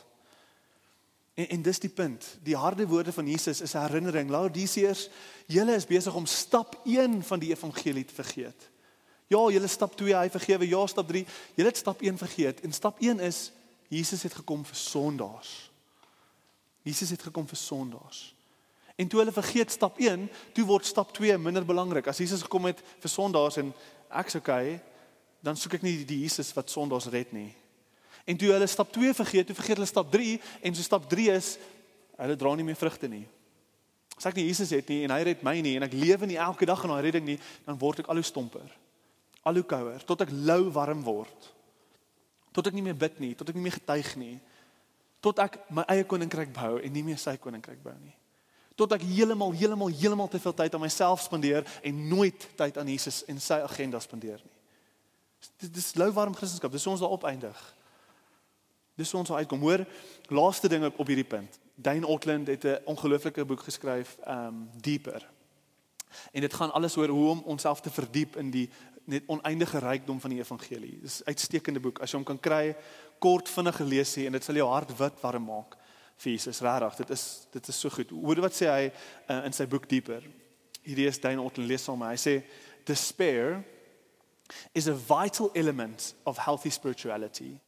[1.37, 2.25] En en dis die punt.
[2.47, 4.31] Die harde woorde van Jesus is 'n herinnering.
[4.31, 4.95] Laodicea,
[5.47, 8.71] julle is besig om stap 1 van die evangelie te vergeet.
[9.27, 10.69] Ja, julle stap 2, hy vergewe.
[10.69, 12.61] Ja, stap 3, julle het stap 1 vergeet.
[12.61, 13.53] En stap 1 is
[13.89, 15.71] Jesus het gekom vir sondaars.
[16.83, 18.36] Jesus het gekom vir sondaars.
[18.97, 20.25] En toe hulle vergeet stap 1,
[20.57, 22.07] toe word stap 2 minder belangrik.
[22.09, 23.73] As Jesus gekom het vir sondaars en
[24.23, 24.79] ek's okay,
[25.45, 27.51] dan soek ek nie die Jesus wat sondaars red nie.
[28.25, 31.29] En toe hulle stap 2 vergeet, toe vergeet hulle stap 3 en so stap 3
[31.37, 31.53] is
[32.17, 33.27] hulle dra nie meer vrugte nie.
[34.17, 36.41] As ek nie Jesus het nie en hy red my nie en ek lewe nie
[36.41, 37.39] elke dag in daai redding nie,
[37.69, 38.67] dan word ek al hoe stomper.
[39.45, 41.53] Al hoe kouer tot ek lou warm word.
[42.57, 44.39] Tot ek nie meer bid nie, tot ek nie meer getuig nie.
[45.21, 48.17] Tot ek my eie koninkryk bou en nie meer sy koninkryk bou nie
[48.77, 52.89] tot ek heeltemal heeltemal heeltemal te veel tyd aan myself spandeer en nooit tyd aan
[52.93, 54.55] Jesus en sy agenda spandeer nie.
[55.63, 56.73] Dit is lou warm Christendom.
[56.75, 57.57] Dis ons daar op eindig.
[58.97, 59.61] Dis ons daar uitkom.
[59.61, 59.85] Hoor,
[60.33, 61.59] laaste ding op, hierdie punt.
[61.75, 65.29] Dane Otland het 'n ongelooflike boek geskryf, um Deeper.
[66.33, 68.71] En dit gaan alles oor hoe om onsself te verdiep in die
[69.05, 70.99] net oneindige rykdom van die evangelie.
[71.01, 71.99] Dis 'n uitstekende boek.
[71.99, 72.77] As jy hom kan kry,
[73.19, 75.77] kort vinnig gelees hier en dit sal jou hart wit warm maak
[76.17, 76.97] vir Jesus regtig.
[76.97, 78.11] Dit is dit is so goed.
[78.11, 78.83] Hoor wat sê hy
[79.29, 80.25] uh, in sy boek Dieper.
[80.87, 82.05] Hierdie is Dane Orton lees hom.
[82.07, 82.41] Hy sê
[82.87, 83.63] despair
[84.75, 87.59] is a vital element of healthy spirituality.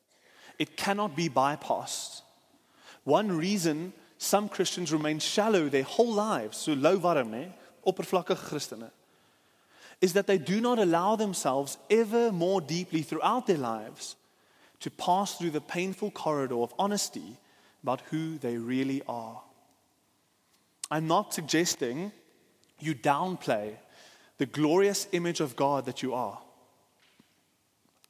[0.59, 2.23] It cannot be bypassed.
[3.05, 7.53] One reason some Christians remain shallow their whole lives, so low warm, né,
[7.87, 8.91] oppervlakkige Christene,
[10.01, 14.17] is that they do not allow themselves ever more deeply throughout their lives
[14.81, 17.37] to pass through the painful corridor of honesty
[17.89, 19.41] about who they really are.
[20.91, 22.13] I'm not suggesting
[22.79, 23.77] you downplay
[24.37, 26.39] the glorious image of God that you are.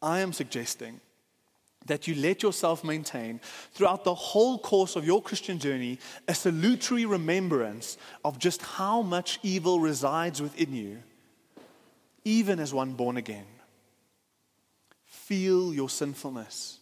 [0.02, 0.98] I am suggesting
[1.86, 3.40] that you let yourself maintain
[3.72, 9.38] throughout the whole course of your Christian journey a salutary remembrance of just how much
[9.44, 10.98] evil resides within you,
[12.24, 13.46] even as one born again.
[15.06, 16.80] Feel your sinfulness,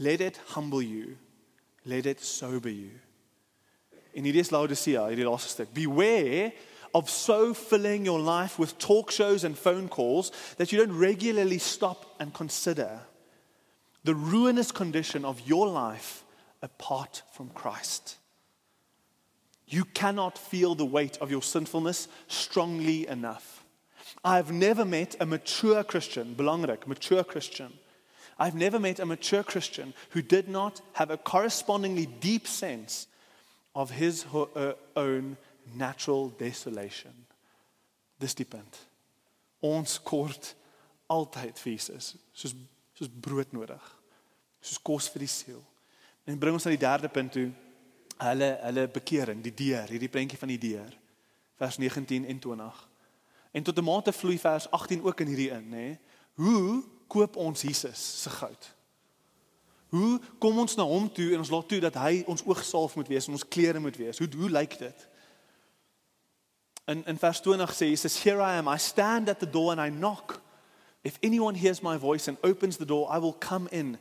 [0.00, 1.18] let it humble you
[1.86, 2.90] let it sober you.
[4.14, 5.72] In hierdie is Laodicea, hierdie laaste stuk.
[5.72, 6.52] Beware
[6.94, 11.58] of so filling your life with talk shows and phone calls that you don't regularly
[11.58, 13.00] stop and consider
[14.04, 16.24] the ruinous condition of your life
[16.62, 18.16] apart from Christ.
[19.68, 23.64] You cannot feel the weight of your sinfulness strongly enough.
[24.24, 27.72] I've never met a mature Christian, belangrik, mature Christian
[28.38, 33.06] I've never met a mature Christian who did not have a correspondingly deep sense
[33.74, 35.36] of his her uh, own
[35.74, 37.12] natural desolation.
[38.18, 38.78] Dis die punt.
[39.60, 40.54] Ons kort
[41.08, 42.54] altyd vir Jesus, soos
[42.96, 43.82] soos brood nodig.
[44.64, 45.60] Soos kos vir die siel.
[46.26, 47.50] En bring ons na die derde punt toe.
[48.16, 50.94] Hulle hulle bekering, die deur, hierdie prentjie van die deur.
[51.60, 52.80] Vers 19 en 20.
[53.52, 55.98] En tot 'n mate vloei vers 18 ook in hierdie in, nê?
[56.34, 58.74] Hoe koop ons Jesus se goud?
[59.88, 63.08] Hoe kom ons na hom toe en ons laat toe dat hy ons oogsalf moet
[63.08, 64.18] wees en ons klere moet wees?
[64.18, 65.06] Hoe hoe lyk dit?
[66.86, 69.80] In in vers 20 sê Jesus, "Here I am, I stand at the door and
[69.80, 70.40] I knock.
[71.02, 73.96] If anyone hears my voice and opens the door, I will come in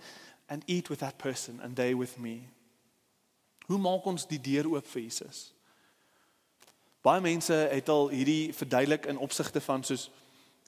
[0.47, 2.49] and eat with that person and they with me."
[3.67, 5.53] Hoe maak ons die deur oop vir Jesus?
[7.01, 10.09] Baie mense het al hierdie verduidelik in opsigte van soos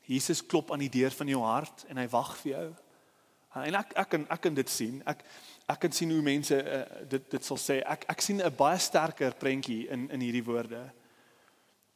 [0.07, 2.67] Jesus klop aan die deur van jou hart en hy wag vir jou.
[3.65, 5.01] En ek ek kan ek kan dit sien.
[5.05, 5.23] Ek
[5.67, 7.81] ek kan sien hoe mense uh, dit dit sal sê.
[7.83, 10.83] Ek ek sien 'n baie sterker prentjie in in hierdie woorde.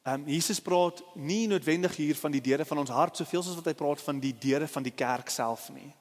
[0.04, 3.56] Ehm um, Jesus praat nie noodwendig hier van die deure van ons hart soveel soos
[3.56, 5.94] wat hy praat van die deure van die kerk self nie.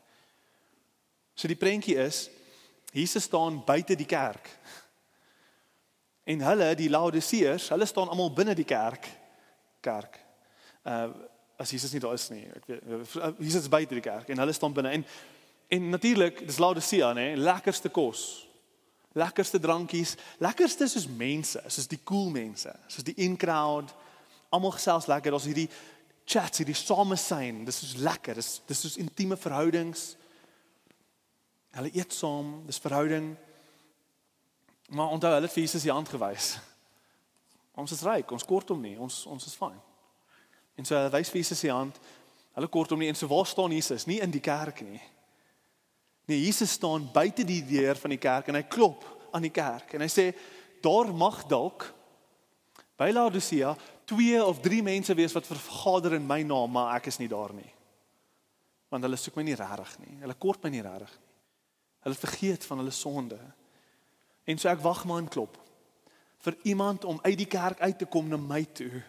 [1.35, 2.31] So die prentjie is
[2.93, 4.49] Jesus staan buite die kerk.
[6.25, 9.07] En hulle, die Laodiseërs, hulle staan almal binne die kerk.
[9.81, 10.19] Kerk.
[10.85, 11.29] Uh
[11.61, 12.47] as Jesus nie daar is nie.
[12.57, 15.05] Ek weet Jesus is buite die kerk en hulle staan binne en
[15.71, 18.23] en natuurlik dis Laodicea nê, lekkerste kos.
[19.15, 23.93] Lekkerste drankies, lekkerste soos mense, soos die cool mense, soos die in crowd.
[24.51, 25.37] Almal gesels lekker.
[25.37, 25.69] Ons hierdie
[26.27, 27.63] chats, hierdie samesyn.
[27.69, 28.39] Dis is lekker.
[28.39, 30.17] Dis dis is intieme verhoudings.
[31.79, 33.31] Hulle eet saam, dis verhouding.
[34.91, 36.57] Maar onthou hulle het vir Jesus die hand gewys.
[37.79, 38.97] Ons is ryk, ons kort hom nie.
[38.99, 39.79] Ons ons is fyn.
[40.81, 41.99] En so hy wys vir Jesus se hand.
[42.57, 44.07] Hulle kortom nie en so waar staan Jesus?
[44.09, 45.01] Nie in die kerk nie.
[46.31, 49.05] Nee, Jesus staan buite die deur van die kerk en hy klop
[49.35, 50.31] aan die kerk en hy sê
[50.83, 51.89] daar mag dalk
[52.99, 53.75] by Laodicea
[54.09, 57.53] twee of drie mense wees wat vergader in my naam, maar ek is nie daar
[57.55, 57.69] nie.
[58.91, 60.17] Want hulle soek my nie regtig nie.
[60.25, 61.27] Hulle kort my nie regtig nie.
[62.07, 63.39] Hulle vergeet van hulle sonde.
[64.49, 65.61] En so ek wag maar en klop
[66.41, 69.03] vir iemand om uit die kerk uit te kom na my toe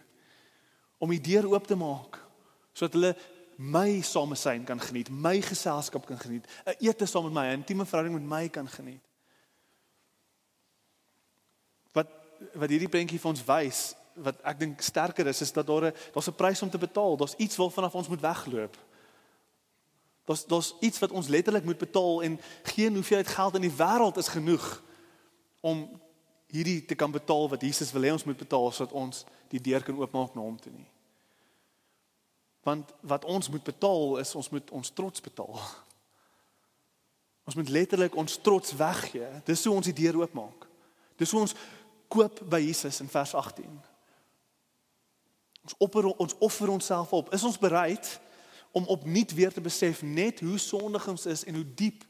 [1.02, 2.20] om die deur oop te maak
[2.72, 3.16] sodat hulle
[3.62, 7.86] my samesyn kan geniet, my geselskap kan geniet, 'n ete saam met my, 'n intieme
[7.86, 9.04] verhouding met my kan geniet.
[11.94, 12.08] Wat
[12.54, 15.94] wat hierdie prentjie vir ons wys, wat ek dink sterker is, is dat daar 'n
[16.14, 18.78] daar's 'n prys om te betaal, daar's iets waarvan af ons moet wegloop.
[20.26, 24.18] Daar's daar's iets wat ons letterlik moet betaal en geen hoeveelheid geld in die wêreld
[24.18, 24.82] is genoeg
[25.60, 26.02] om
[26.48, 29.84] hierdie te kan betaal wat Jesus wil hê ons moet betaal sodat ons die deur
[29.84, 30.91] kan oopmaak na hom toe nie.
[32.64, 35.62] Want wat ons moet betaal is ons moet ons trots betaal.
[37.50, 39.28] Ons moet letterlik ons trots weggee.
[39.46, 40.68] Dis hoe ons die deur oopmaak.
[41.18, 41.56] Dis hoe ons
[42.12, 43.80] koop by Jesus in vers 18.
[45.62, 47.34] Ons offer ons offer onsself op.
[47.34, 48.20] Is ons bereid
[48.72, 52.06] om opnuut weer te besef net hoe sondig ons is en hoe diep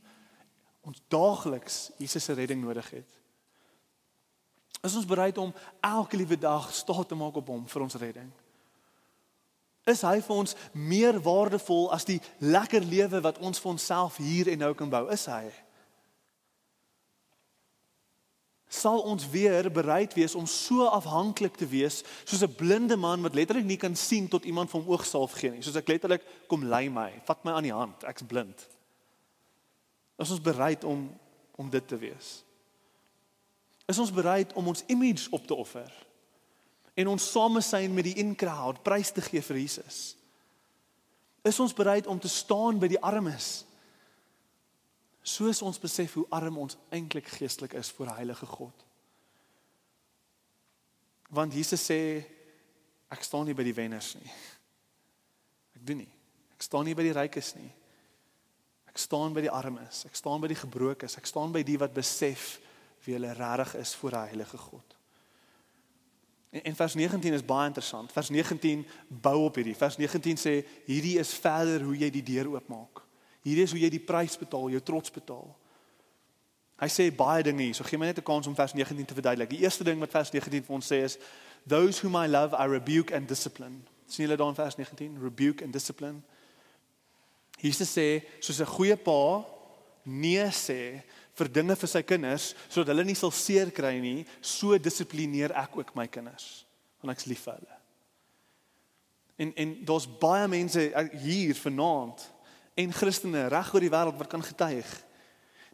[0.81, 3.17] ons daagliks Jesus se redding nodig het?
[4.81, 8.31] Is ons bereid om elke liewe dag staat te maak op hom vir ons redding?
[9.89, 14.51] Is hy vir ons meer waardevol as die lekker lewe wat ons vir onsself hier
[14.51, 15.07] en nou kan bou?
[15.13, 15.49] Is hy?
[18.71, 23.35] Sal ons weer bereid wees om so afhanklik te wees soos 'n blinde man wat
[23.35, 25.61] letterlik nie kan sien tot iemand van oogsalf gee nie.
[25.61, 28.67] Soos ek letterlik kom lei my, vat my aan die hand, ek's blind.
[30.19, 31.09] Is ons bereid om
[31.57, 32.43] om dit te wees?
[33.91, 35.91] is ons bereid om ons image op te offer
[36.93, 40.15] en ons samesyn met die in crowd prys te gee vir Jesus.
[41.41, 43.63] Is ons bereid om te staan by die armes?
[45.21, 48.85] Soos ons besef hoe arm ons eintlik geestelik is voor 'n heilige God.
[51.29, 52.25] Want Jesus sê
[53.09, 54.31] ek staan nie by die wenners nie.
[55.75, 56.13] Ek doen nie.
[56.53, 57.71] Ek staan nie by die rykes nie.
[58.87, 60.05] Ek staan by die armes.
[60.05, 61.17] Ek staan by die gebrokes.
[61.17, 62.59] Ek staan by die wat besef
[63.05, 64.95] wie hulle regtig is voor 'n heilige God.
[66.51, 68.11] En, en vers 19 is baie interessant.
[68.11, 69.75] Vers 19 bou op hierdie.
[69.75, 73.03] Vers 19 sê hierdie is verder hoe jy die deur oopmaak.
[73.41, 75.47] Hierdie is hoe jy die prys betaal, jou trots betaal.
[76.81, 77.77] Hy sê baie dinge hier.
[77.77, 79.49] So gee my net 'n kans om vers 19 te verduidelik.
[79.49, 81.17] Die eerste ding wat vers 19 vir ons sê is
[81.67, 83.85] those whom I love I rebuke and discipline.
[84.07, 85.21] Sien julle dan vers 19?
[85.21, 86.21] Rebuke and discipline.
[87.61, 89.45] Jesus sê soos 'n goeie pa
[90.03, 91.03] nee sê
[91.41, 95.79] vir dinge vir sy kinders sodat hulle nie sal seer kry nie, so dissiplineer ek
[95.81, 96.65] ook my kinders
[97.01, 97.77] want ek's lief vir hulle.
[99.41, 100.83] En en daar's baie mense
[101.23, 102.27] hier vanaand
[102.77, 104.91] en Christene reg oor die wêreld wat kan getuig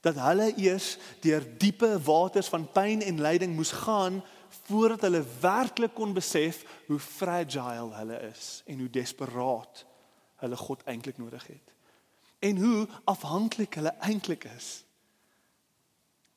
[0.05, 0.93] dat hulle eers
[1.26, 4.22] deur diepe waters van pyn en lyding moes gaan
[4.70, 9.84] voordat hulle werklik kon besef hoe fragile hulle is en hoe desperaat
[10.43, 11.74] hulle God eintlik nodig het.
[12.39, 14.86] En hoe afhanklik hulle eintlik is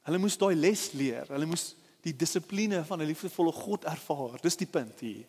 [0.09, 1.27] Hulle moes daai les leer.
[1.29, 1.75] Hulle moes
[2.05, 4.41] die dissipline van 'n liefdevolle God ervaar.
[4.41, 5.27] Dis die punt hier.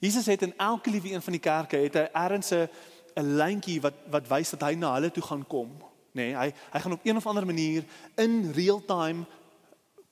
[0.00, 2.68] Jesus het in elke liewe een van die kerke het hy ergens 'n
[3.16, 5.70] 'n lyntjie wat wat wys dat hy na hulle toe gaan kom,
[6.12, 6.30] nê?
[6.30, 7.84] Nee, hy hy gaan op een of ander manier
[8.16, 9.26] in real time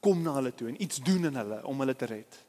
[0.01, 2.45] kom na hulle toe en iets doen in hulle om hulle te red.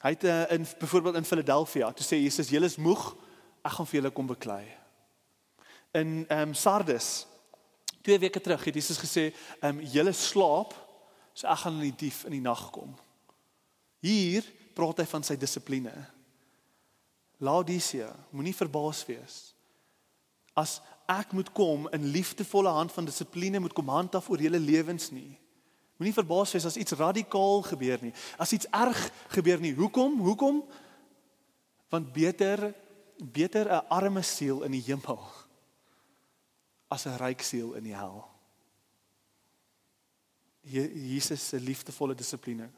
[0.00, 3.16] Hy het uh, in byvoorbeeld in Philadelphia, toe sê Jesus, julle is moeg,
[3.62, 4.64] ek gaan vir julle kom beklei.
[5.92, 7.26] In ehm um, Sardes
[8.00, 10.74] Twee weke terug het Jesus gesê, "Ehm um, julle slaap,
[11.32, 12.96] so ek gaan in die dief in die nag kom."
[14.00, 14.44] Hier
[14.74, 15.92] praat hy van sy dissipline.
[17.38, 19.54] Laodicea, moenie verbaas wees.
[20.54, 25.10] As ek moet kom in liefdevolle hand van dissipline moet kom handhaaf oor julle lewens
[25.10, 25.38] nie.
[25.96, 28.12] Moenie verbaas wees as iets radikaal gebeur nie.
[28.38, 29.74] As iets erg gebeur nie.
[29.74, 30.20] Hoekom?
[30.20, 30.64] Hoekom?
[31.88, 32.74] Want beter
[33.20, 35.20] beter 'n arme siel in die hemel
[36.90, 38.24] as 'n ryk siel in die hel.
[40.62, 42.68] Jesus se liefdevolle dissipline.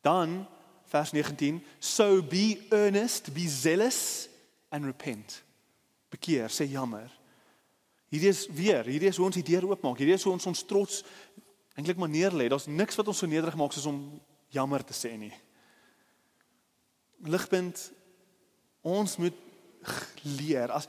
[0.00, 0.46] Dan
[0.84, 4.28] vers 19, so be earnest, be zealous
[4.68, 5.42] and repent.
[6.08, 7.10] Bekeer, sê jammer.
[8.12, 9.96] Hierdie is weer, hierdie is hoe ons die deur oopmaak.
[10.02, 11.00] Hierdie is hoe ons ons trots
[11.78, 12.48] eintlik maar neerlê.
[12.48, 14.02] Daar's niks wat ons so nederig maak soos om
[14.52, 15.32] jammer te sê nie.
[17.24, 17.86] Ligpunt
[18.82, 19.38] ons moet
[20.36, 20.88] leer as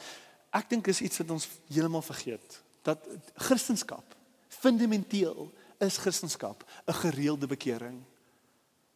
[0.53, 4.03] ek dink is iets wat ons heeltemal vergeet dat Christendom
[4.47, 8.03] fundamenteel is Christendom 'n gereelde bekering.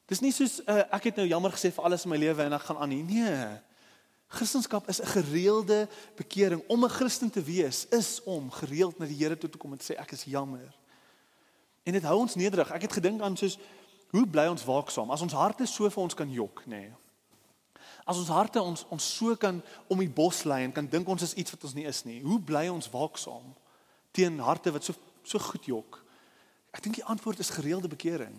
[0.05, 2.53] Dis nie soos uh, ek het nou jammer gesê vir alles in my lewe en
[2.53, 3.03] ek gaan aan nie.
[3.03, 3.60] Nee.
[4.28, 6.64] Christendom is 'n gereelde bekering.
[6.68, 9.78] Om 'n Christen te wees is om gereeld na die Here toe te kom en
[9.78, 10.76] te sê ek is jammer.
[11.84, 12.72] En dit hou ons nederig.
[12.72, 13.58] Ek het gedink aan soos
[14.10, 16.88] hoe bly ons waaksaam as ons harte so vir ons kan jok, nê?
[16.88, 17.07] Nee.
[18.08, 19.60] As ons harte ons ons so kan
[19.91, 22.22] om die bos lê en kan dink ons is iets wat ons nie is nie.
[22.24, 23.51] Hoe bly ons waaksaam
[24.16, 24.95] teen harte wat so
[25.28, 25.99] so goed jok?
[26.72, 28.38] Ek dink die antwoord is gereelde bekering.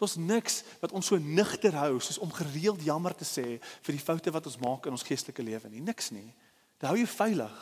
[0.00, 4.02] Daar's niks wat ons so nigter hou soos om gereeld jammer te sê vir die
[4.02, 5.84] foute wat ons maak in ons geestelike lewe nie.
[5.84, 6.26] Niks nie.
[6.80, 7.60] Dit hou jou veilig.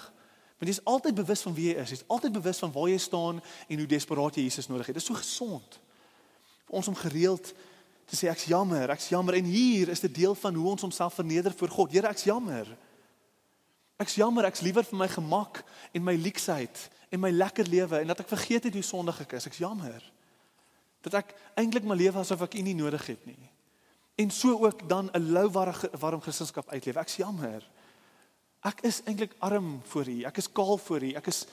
[0.57, 1.93] Want jy is altyd bewus van wie jy is.
[1.93, 4.97] Jy is altyd bewus van waar jy staan en hoe desperaat jy Jesus nodig het.
[4.97, 5.79] Dit is so gesond
[6.69, 7.53] vir ons om gereeld
[8.07, 11.15] te sê ek's jammer, ek's jammer en hier is 'n deel van hoe ons onsself
[11.15, 11.93] verneder voor God.
[11.93, 12.67] Here, ek's jammer.
[13.97, 18.07] Ek's jammer, ek's liewer vir my gemak en my leksheid en my lekker lewe en
[18.07, 19.47] dat ek vergeet het hoe sondig ek is.
[19.47, 20.03] Ek's jammer.
[21.05, 23.51] Dat ek eintlik my lewe asof ek U nie nodig het nie.
[24.21, 26.97] En so ook dan 'n lou warm gesinskap uitleef.
[26.97, 27.63] Ek's jammer.
[28.63, 30.23] Ek is eintlik arm voor U.
[30.23, 31.13] Ek is kaal voor U.
[31.13, 31.47] Ek is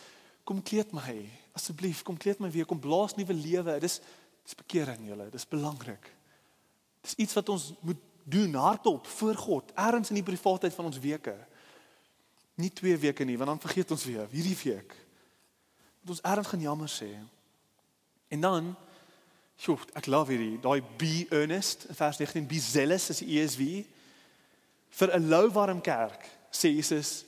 [0.44, 3.80] kom kleed my asseblief, kom kleed my weer, kom blaas nuwe lewe.
[3.80, 4.00] Dis
[4.44, 5.30] dis bekering julle.
[5.30, 6.19] Dis belangrik.
[7.02, 11.00] Dis iets wat ons moet doen hardop voor God, ergens in die privaatheid van ons
[11.00, 11.36] weke.
[12.60, 14.96] Nie 2 weke nie, want dan vergeet ons weer hierdie week.
[16.02, 17.10] Moet ons ergens gaan jammer sê.
[18.28, 18.76] En dan
[19.60, 23.66] Sjoe, ek love hierdie, daai be earnest, vers 19, be zealous as die ESV
[25.00, 27.26] vir 'n lou warm kerk, sê Jesus,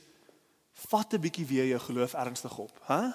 [0.88, 2.94] vat 'n bietjie weer jou geloof ernstig op, hè?
[2.94, 3.12] Huh?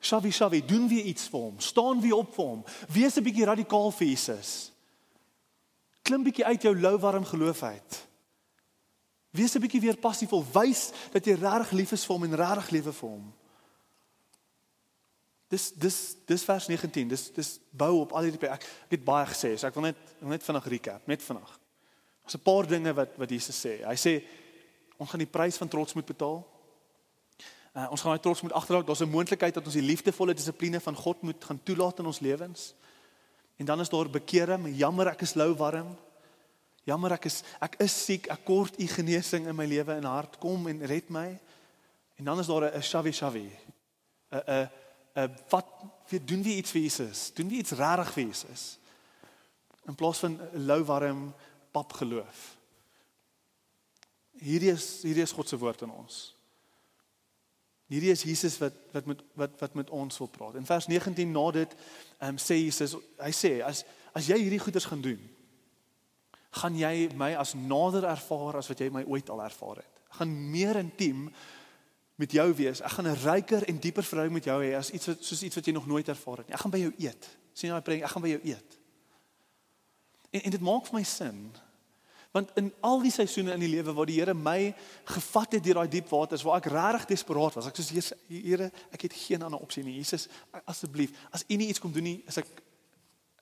[0.00, 2.64] Shavi shavi, doen weer iets vir hom, staan weer op vir hom.
[2.88, 4.71] Wees 'n bietjie radikaal vir Jesus
[6.02, 8.00] klim bietjie uit jou lou warm geloof uit.
[9.32, 12.70] Wees 'n bietjie weer passiefvol, wys dat jy regtig lief is vir hom en regtig
[12.70, 13.32] lewe vir hom.
[15.48, 17.08] Dis dis dis vers 19.
[17.08, 19.96] Dis dis bou op al hierdie ek, ek het baie gesê, so ek wil net
[20.20, 21.58] net vinnig recap, net vinnig.
[22.22, 23.84] Daar's 'n paar dinge wat wat Jesus sê.
[23.84, 24.22] Hy sê
[24.96, 26.46] ons gaan die prys van trots moet betaal.
[27.74, 28.86] Uh, ons gaan daai trots moet agterlaat.
[28.86, 32.20] Daar's 'n moontlikheid dat ons die liefdevolle dissipline van God moet gaan toelaat in ons
[32.20, 32.74] lewens.
[33.62, 35.92] En dan is daar bekering, jammer ek is lou warm.
[36.82, 40.34] Jammer ek is ek is siek, ek kort u genesing in my lewe en hart.
[40.42, 41.28] Kom en red my.
[42.18, 43.46] En dan is daar 'n shavi shavi.
[44.34, 44.70] 'n 'n
[45.14, 45.68] 'n wat
[46.10, 47.30] vir doen wie iets vir Jesus?
[47.34, 48.78] Doen wie iets regtig vir Jesus?
[49.86, 51.34] In plaas van lou warm
[51.70, 52.56] pap geloof.
[54.42, 56.34] Hierdie is hierdie is God se woord aan ons.
[57.92, 60.56] Hierdie is Jesus wat wat met wat wat met ons wil praat.
[60.56, 61.74] In vers 19 na dit,
[62.18, 63.84] ehm um, sê Jesus, hy sê as
[64.16, 65.20] as jy hierdie goeders gaan doen,
[66.60, 70.00] gaan jy my as nader ervaar as wat jy my ooit al ervaar het.
[70.12, 71.28] Ek gaan meer intiem
[72.20, 72.80] met jou wees.
[72.80, 75.56] Ek gaan 'n ryker en dieper verhouding met jou hê as iets wat soos iets
[75.56, 76.54] wat jy nog nooit ervaar het nie.
[76.54, 77.28] Ek gaan by jou eet.
[77.52, 78.02] sien jy daai preek?
[78.02, 78.78] Ek gaan by jou eet.
[80.30, 81.52] En en dit maak vir my sin.
[82.32, 84.72] Want in al die seisoene in die lewe waar die Here my
[85.04, 89.04] gevat het deur daai diep waters waar ek regtig desperaat was, ek sê Here, ek
[89.08, 89.98] het geen ander opsie nie.
[90.00, 90.28] Jesus,
[90.64, 92.48] asseblief, as U nie iets kom doen nie, is ek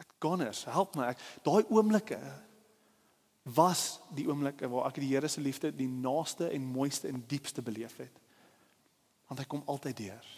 [0.01, 1.11] ek goners, help my.
[1.13, 2.19] Ek daai oomblikke
[3.55, 7.63] was die oomblikke waar ek die Here se liefde die naaste en mooiste en diepste
[7.63, 8.19] beleef het.
[9.31, 10.29] Want hy kom altyd deur.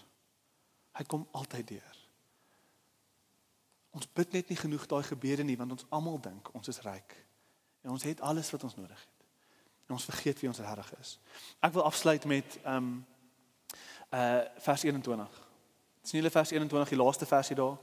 [0.99, 1.99] Hy kom altyd deur.
[3.97, 7.17] Ons bid net nie genoeg daai gebede nie want ons almal dink ons is ryk.
[7.83, 9.27] En ons het alles wat ons nodig het.
[9.87, 11.19] En ons vergeet wie ons regtig is.
[11.61, 13.07] Ek wil afsluit met ehm um,
[14.13, 15.41] uh vers 21.
[16.03, 17.79] Dis nie vers 21 die laaste versie daar.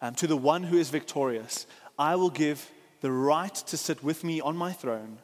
[0.00, 1.66] Um to the one who is victorious,
[1.98, 5.18] I will give the right to sit with me on my throne,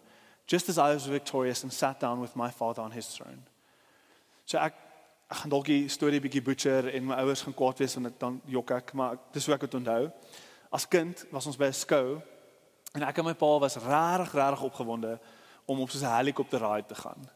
[0.47, 3.47] just as I was victorious and sat down with my father on his throne.
[4.45, 4.74] So ek
[5.29, 8.41] ek gaan dalk die storie bietjie butcher en my ouers gaan kwaad wees ek dan
[8.49, 10.09] jok ek, maar dis hoe ek dit onthou.
[10.72, 12.22] As kind was ons by 'n skou
[12.93, 15.18] En ek en my pa was regtig regtig opgewonde
[15.66, 17.28] om op so 'n helikopter ride te gaan.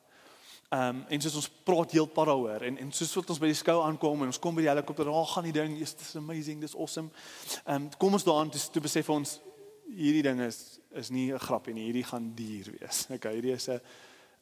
[0.73, 3.47] Ehm um, en soos ons praat heel pad daaroor en en soos wat ons by
[3.47, 6.17] die skou aankom en ons kom by die helikopter, daar gaan die ding, is this
[6.17, 7.11] amazing, this awesome.
[7.67, 9.41] Ehm um, kom ons daaraan toe toe besef ons
[9.97, 13.07] hierdie ding is is nie 'n grapie nie, hierdie gaan duur wees.
[13.17, 13.81] Okay, hierdie is 'n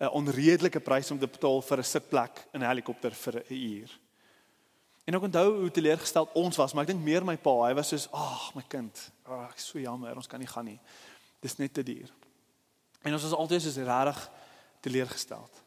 [0.00, 3.98] 'n onredelike prys om te betaal vir 'n sitplek in 'n helikopter vir 'n uur.
[5.04, 7.88] En ek onthou hoe teleurgesteld ons was, maar ek dink meer my pa, hy was
[7.88, 10.80] soos, "Ag, oh, my kind, oh, ek is so jammer, ons kan nie gaan nie.
[11.40, 12.10] Dis net te duur."
[13.02, 14.30] En ons was altyd soos regtig
[14.84, 15.62] teleurgesteld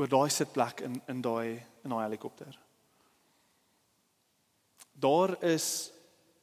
[0.00, 2.58] oor daai sitplek in in daai in daai helikopter.
[4.92, 5.90] Daar is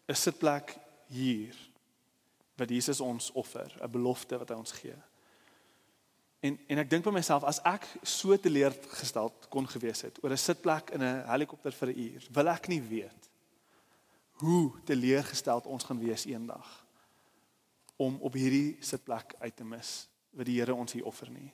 [0.08, 0.78] 'n sitplek
[1.08, 1.56] hier
[2.58, 4.96] wat Jesus ons offer, 'n belofte wat hy ons gee.
[6.40, 10.38] En en ek dink by myself as ek so teleurgestel kon gewees het oor 'n
[10.38, 13.27] sitplek in 'n helikopter vir 'n uur, wil ek nie weet
[14.38, 16.86] hoe teleurgestel ons gaan wees eendag
[17.98, 20.08] om op hierdie sitplek uit te mis
[20.38, 21.52] wat die Here ons hier offer nie.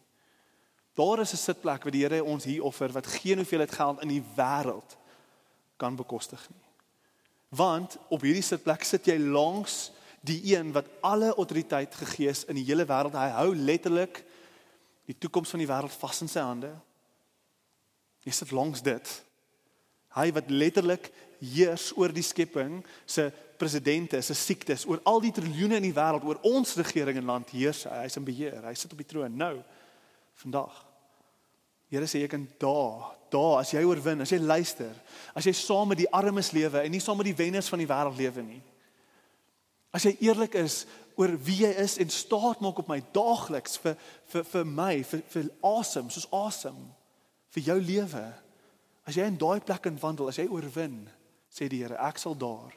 [0.94, 4.08] Daar is 'n sitplek wat die Here ons hier offer wat geen hoeveelheid geld in
[4.08, 4.98] die wêreld
[5.78, 6.68] kan bekostig nie.
[7.50, 12.56] Want op hierdie sitplek sit jy langs die een wat alle autoriteit gegee is in
[12.56, 13.14] die hele wêreld.
[13.14, 14.24] Hy hou letterlik
[15.06, 16.72] die toekoms van die wêreld vas in sy hande.
[18.24, 19.24] Jy sit langs dit.
[20.14, 21.10] Hy wat letterlik
[21.44, 23.28] heers oor die skepping, se
[23.60, 27.54] presidente, se siektes, oor al die triljoene in die wêreld, oor ons regering en land
[27.56, 28.04] heers hy.
[28.06, 28.62] Hy's in beheer.
[28.66, 29.56] Hy sit op die troon nou.
[30.44, 30.76] Vandag.
[31.94, 34.94] Here sê jy kan daar, daar as jy oorwin, as jy luister,
[35.38, 37.90] as jy saam met die armes lewe en nie saam met die wenners van die
[37.90, 38.62] wêreld lewe nie.
[39.94, 40.84] As jy eerlik is
[41.22, 43.94] oor wie jy is en staat maak op my daagliks vir
[44.34, 46.90] vir vir my vir vir awesome, soos awesome
[47.54, 48.24] vir jou lewe.
[49.04, 51.04] As jy in daai plek in wandel, as jy oorwin,
[51.52, 52.72] sê die Here, ek sal daar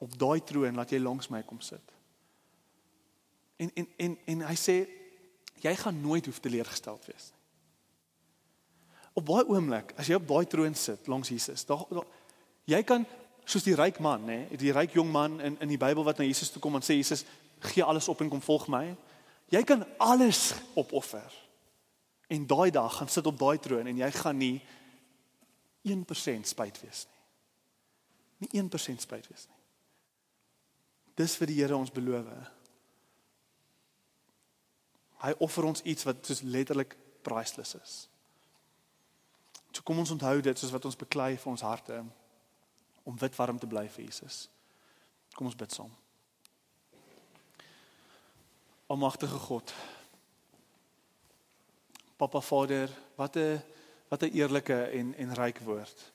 [0.00, 1.92] op daai troon laat jy langs my kom sit.
[3.60, 4.76] En en en en hy sê
[5.60, 7.38] jy gaan nooit hoef teleurgesteld wees nie.
[9.20, 11.84] Op daai oomblik, as jy op daai troon sit langs Jesus, daar
[12.70, 13.04] jy kan
[13.44, 16.24] soos die ryk man, nê, die ryk jong man in in die Bybel wat na
[16.24, 17.26] Jesus toe kom en sê Jesus,
[17.60, 18.94] gee alles op en kom volg my.
[19.52, 21.28] Jy kan alles opoffer.
[22.30, 24.60] En daai dag gaan sit op daai troon en jy gaan nie
[25.84, 27.18] 1% spyt wees nie.
[28.40, 29.58] Nie 1% spyt wees nie.
[31.16, 32.28] Dis vir die Here ons beloof.
[35.20, 37.96] Hy offer ons iets wat soos letterlik priceless is.
[39.70, 42.00] So kom ons onthou dit soos wat ons beklei vir ons harte
[43.04, 44.48] om wit warm te bly vir Jesus.
[45.36, 45.92] Kom ons bid saam.
[48.90, 49.72] Almagtige God.
[52.16, 53.62] Papa Vader, wat 'n
[54.10, 56.12] wat 'n eerlike en en ryk woord.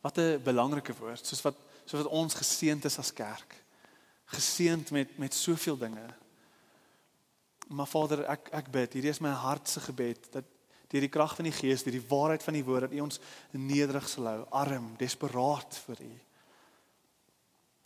[0.00, 3.64] Wat 'n belangrike woord, soos wat soos wat ons geseënd is as kerk.
[4.24, 6.06] Geseënd met met soveel dinge.
[7.68, 10.44] Maar Vader, ek ek bid, hierdie is my hart se gebed dat
[10.88, 13.20] deur die krag van die Gees, deur die waarheid van die woord dat U ons
[13.50, 16.12] nederig sal hou, arm, desperaat vir U.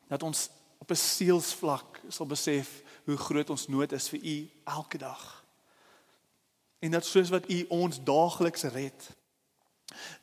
[0.09, 4.99] Dat ons op 'n sielsvlak sal besef hoe groot ons nood is vir U elke
[4.99, 5.42] dag.
[6.83, 9.11] En dat soos wat U ons daagliks red,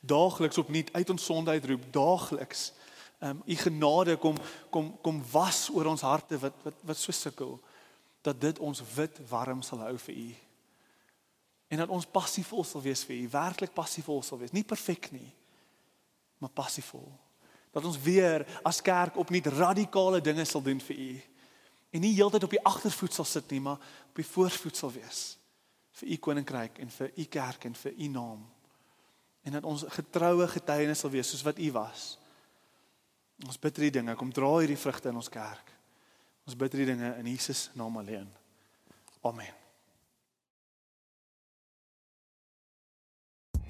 [0.00, 2.72] daagliks opnuut uit ons sonde uitroep, daagliks
[3.20, 4.36] ehm um, U genade kom
[4.70, 7.58] kom kom was oor ons harte wat wat wat so sukkel
[8.20, 10.28] dat dit ons wit warm sal hou vir U.
[11.68, 15.32] En dat ons passievol sal wees vir U, werklik passievol sal wees, nie perfek nie,
[16.38, 17.08] maar passievol.
[17.72, 21.12] Dat ons weer as kerk opnuut radikale dinge sal doen vir U.
[21.90, 25.39] En nie heeltyd op die agtervoet sal sit nie, maar op die voorvoet sal wees
[26.00, 28.40] vir U koninkryk en vir U kerk en vir U naam.
[29.44, 32.00] En dat ons getroue getuienis sal wees soos wat U was.
[33.46, 35.66] Ons bid hierdie dinge, kom dra hierdie vrugte in ons kerk.
[36.48, 38.28] Ons bid hierdie dinge in Jesus naam alleen.
[39.24, 39.54] Amen.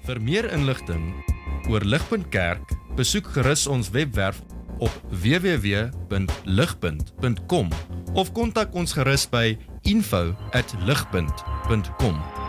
[0.01, 1.23] Vir meer inligting
[1.69, 4.41] oor Ligpunt Kerk, besoek gerus ons webwerf
[4.81, 7.69] op www.ligpunt.com
[8.17, 12.40] of kontak ons gerus by info@ligpunt.com